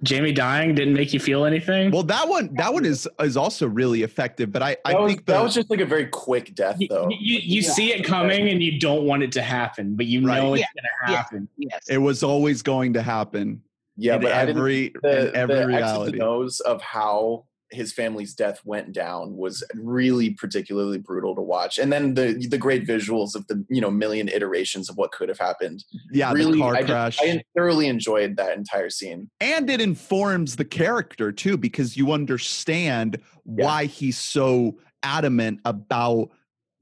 [0.01, 1.91] Jamie dying didn't make you feel anything.
[1.91, 5.19] Well, that one that one is is also really effective, but I I that think
[5.19, 7.09] was, that was just like a very quick death though.
[7.09, 7.69] You you, you yeah.
[7.69, 10.41] see it coming and you don't want it to happen, but you right.
[10.41, 10.67] know it's yeah.
[10.75, 11.49] going to happen.
[11.57, 11.85] Yes.
[11.89, 13.61] It was always going to happen.
[13.99, 19.35] Yeah, but every the, every the reality knows of how his family's death went down
[19.35, 23.79] was really particularly brutal to watch and then the the great visuals of the you
[23.79, 27.17] know million iterations of what could have happened yeah really car I, crash.
[27.17, 32.11] Just, I thoroughly enjoyed that entire scene and it informs the character too because you
[32.11, 33.65] understand yeah.
[33.65, 36.31] why he's so adamant about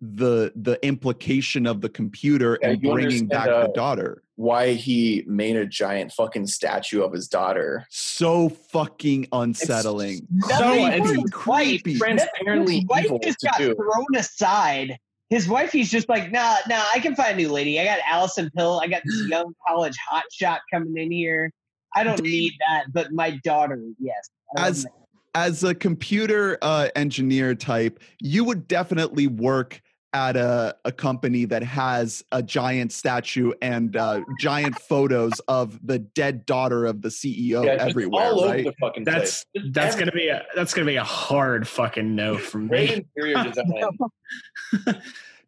[0.01, 4.21] the the implication of the computer yeah, and bringing back uh, the daughter.
[4.35, 7.85] why he made a giant fucking statue of his daughter.
[7.89, 10.27] So fucking unsettling.
[10.35, 13.75] It's so it's creepy transparently his wife just got do.
[13.75, 14.97] thrown aside.
[15.29, 17.79] His wife he's just like nah nah i can find a new lady.
[17.79, 18.79] I got allison pill.
[18.81, 21.51] I got this young college hotshot coming in here.
[21.95, 24.29] I don't need that but my daughter yes.
[24.55, 24.85] As
[25.33, 29.81] as a computer uh, engineer type, you would definitely work
[30.13, 35.99] at a, a company that has a giant statue and uh, giant photos of the
[35.99, 38.33] dead daughter of the CEO yeah, everywhere.
[38.33, 38.67] right?
[39.03, 39.69] that's place.
[39.71, 43.05] that's gonna be a that's gonna be a hard fucking no from me.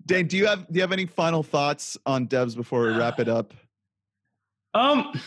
[0.06, 3.20] Dane, do you have do you have any final thoughts on devs before we wrap
[3.20, 3.54] it up?
[4.74, 5.20] Um,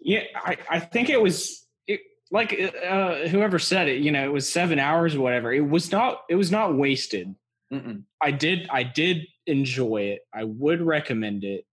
[0.00, 4.00] yeah, I, I think it was it, like uh, whoever said it.
[4.00, 5.52] You know, it was seven hours or whatever.
[5.52, 6.22] It was not.
[6.28, 7.34] It was not wasted.
[7.74, 8.04] Mm-mm.
[8.20, 8.68] I did.
[8.70, 10.20] I did enjoy it.
[10.32, 11.64] I would recommend it.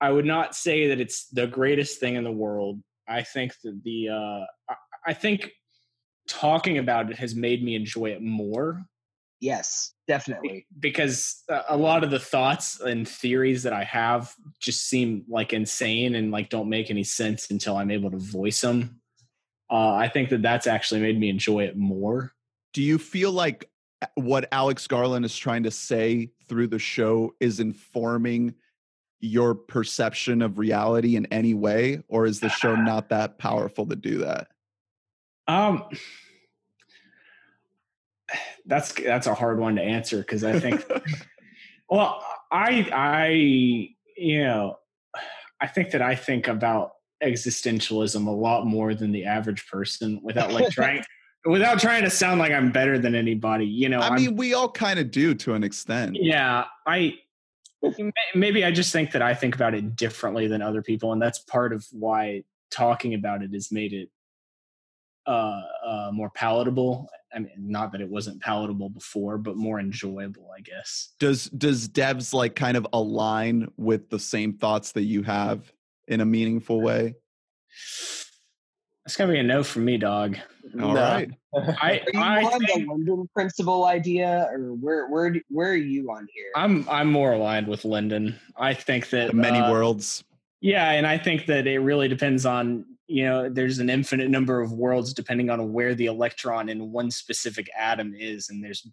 [0.00, 2.80] I would not say that it's the greatest thing in the world.
[3.08, 4.08] I think that the.
[4.08, 4.76] Uh, I,
[5.06, 5.50] I think
[6.28, 8.86] talking about it has made me enjoy it more
[9.44, 10.66] Yes, definitely.
[10.80, 15.52] because uh, a lot of the thoughts and theories that I have just seem like
[15.52, 19.02] insane and like don't make any sense until I'm able to voice them.
[19.70, 22.32] Uh, I think that that's actually made me enjoy it more.
[22.72, 23.68] Do you feel like
[24.14, 28.54] what Alex Garland is trying to say through the show is informing
[29.20, 33.96] your perception of reality in any way, or is the show not that powerful to
[33.96, 34.48] do that?
[35.46, 35.84] Um,
[38.66, 40.84] that's that's a hard one to answer because I think,
[41.88, 43.28] well, I I
[44.16, 44.78] you know,
[45.60, 46.92] I think that I think about
[47.22, 51.02] existentialism a lot more than the average person without like trying
[51.44, 53.66] without trying to sound like I'm better than anybody.
[53.66, 56.16] You know, I I'm- mean, we all kind of do to an extent.
[56.20, 57.18] yeah, I
[58.34, 61.38] maybe I just think that I think about it differently than other people, and that's
[61.40, 64.08] part of why talking about it has made it
[65.26, 67.08] uh, uh, more palatable.
[67.34, 71.12] I mean, not that it wasn't palatable before, but more enjoyable, I guess.
[71.18, 75.72] Does does devs like kind of align with the same thoughts that you have
[76.08, 77.14] in a meaningful way?
[79.04, 80.38] That's gonna be a no from me, dog.
[80.80, 80.94] All No.
[80.94, 81.30] right.
[81.54, 85.70] I Are you I on the think Lyndon principle idea, or where where do- where
[85.70, 86.50] are you on here?
[86.56, 88.36] I'm I'm more aligned with Lyndon.
[88.56, 90.24] I think that The many uh, worlds.
[90.62, 94.62] Yeah, and I think that it really depends on you know there's an infinite number
[94.62, 98.92] of worlds depending on where the electron in one specific atom is, and there's you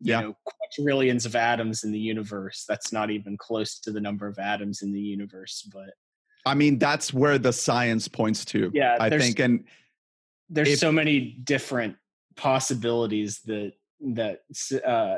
[0.00, 0.20] Yeah.
[0.22, 2.64] know quadrillions of atoms in the universe.
[2.68, 5.90] That's not even close to the number of atoms in the universe, but
[6.46, 8.70] I mean, that's where the science points to.
[8.74, 9.64] Yeah, I think, and
[10.48, 11.96] there's If- so many different
[12.36, 14.42] possibilities that that
[14.84, 15.16] uh,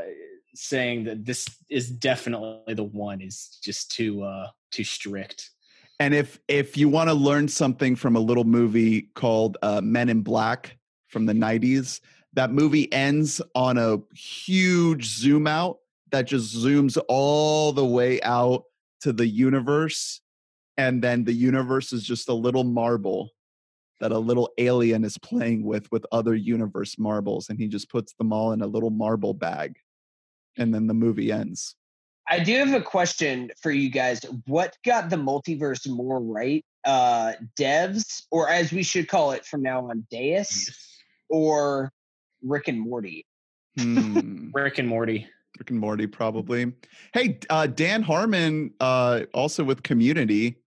[0.55, 5.51] saying that this is definitely the one is just too uh, too strict.
[5.99, 10.09] and if if you want to learn something from a little movie called uh, Men
[10.09, 10.77] in Black
[11.09, 12.01] from the '90s,
[12.35, 15.79] that movie ends on a huge zoom out
[16.11, 18.65] that just zooms all the way out
[19.01, 20.21] to the universe,
[20.77, 23.31] and then the universe is just a little marble
[24.01, 28.13] that a little alien is playing with with other universe marbles, and he just puts
[28.15, 29.77] them all in a little marble bag,
[30.59, 31.77] and then the movie ends.
[32.29, 34.21] I do have a question for you guys.
[34.47, 36.65] What got the multiverse more right?
[36.85, 40.71] Uh devs, or as we should call it from now on, Deus,
[41.29, 41.93] or
[42.43, 43.27] Rick and Morty?
[43.79, 44.51] Hmm.
[44.55, 45.29] Rick and Morty.
[45.59, 46.73] Rick and Morty, probably.
[47.15, 50.59] Hey, uh, Dan Harmon, uh, also with Community,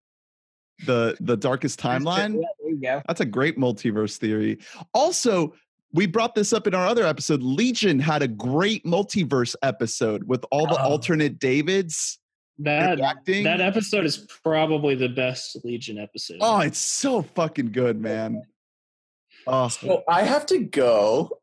[0.86, 2.36] the the Darkest Timeline.
[2.36, 3.02] Yeah, there you go.
[3.08, 4.60] That's a great multiverse theory.
[4.94, 5.54] Also,
[5.94, 7.42] we brought this up in our other episode.
[7.42, 10.90] Legion had a great multiverse episode with all the Oh.
[10.92, 12.20] alternate Davids
[12.60, 13.44] That interacting.
[13.46, 16.38] that episode is probably the best Legion episode.
[16.42, 18.42] oh, it's so fucking good, man.
[19.48, 21.40] Oh, So I have to go.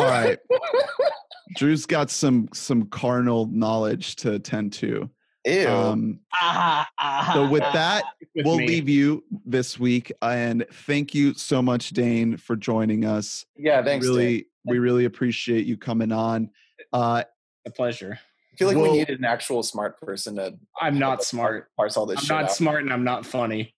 [0.00, 0.38] all right.
[1.56, 5.08] Drew's got some some carnal knowledge to attend to.
[5.46, 5.68] Ew.
[5.68, 7.72] Um, Ah, ah, so with ah.
[7.72, 8.66] that, With we'll me.
[8.66, 14.06] leave you this week and thank you so much dane for joining us yeah, thanks.
[14.06, 14.14] Dave.
[14.16, 16.50] really we really appreciate you coming on
[16.92, 17.22] uh
[17.66, 18.18] a pleasure.
[18.52, 21.68] I feel like Well- we needed an actual smart person to I'm not par- smart.
[21.76, 22.52] parse all this I'm shit not out.
[22.52, 23.74] smart and I'm not funny.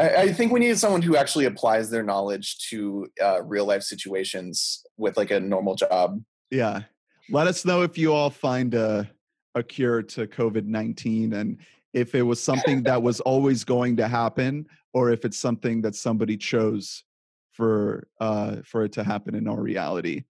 [0.00, 3.82] I, I think we needed someone who actually applies their knowledge to uh, real life
[3.82, 6.20] situations with like a normal job.
[6.50, 6.82] yeah
[7.30, 9.10] let us know if you all find a
[9.56, 11.58] a cure to covid-19 and
[11.92, 15.94] if it was something that was always going to happen or if it's something that
[15.94, 17.04] somebody chose
[17.52, 20.24] for uh for it to happen in our reality.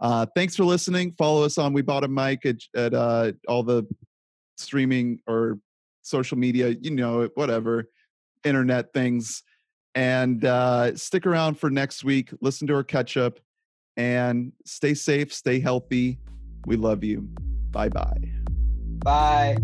[0.00, 1.12] Uh thanks for listening.
[1.16, 3.84] Follow us on we bought a mic at, at uh all the
[4.56, 5.58] streaming or
[6.02, 7.88] social media you know it whatever
[8.44, 9.42] internet things.
[9.94, 12.30] And uh stick around for next week.
[12.40, 13.38] Listen to our catch up
[13.96, 16.18] and stay safe stay healthy.
[16.66, 17.28] We love you.
[17.70, 18.42] Bye bye
[19.04, 19.58] Bye.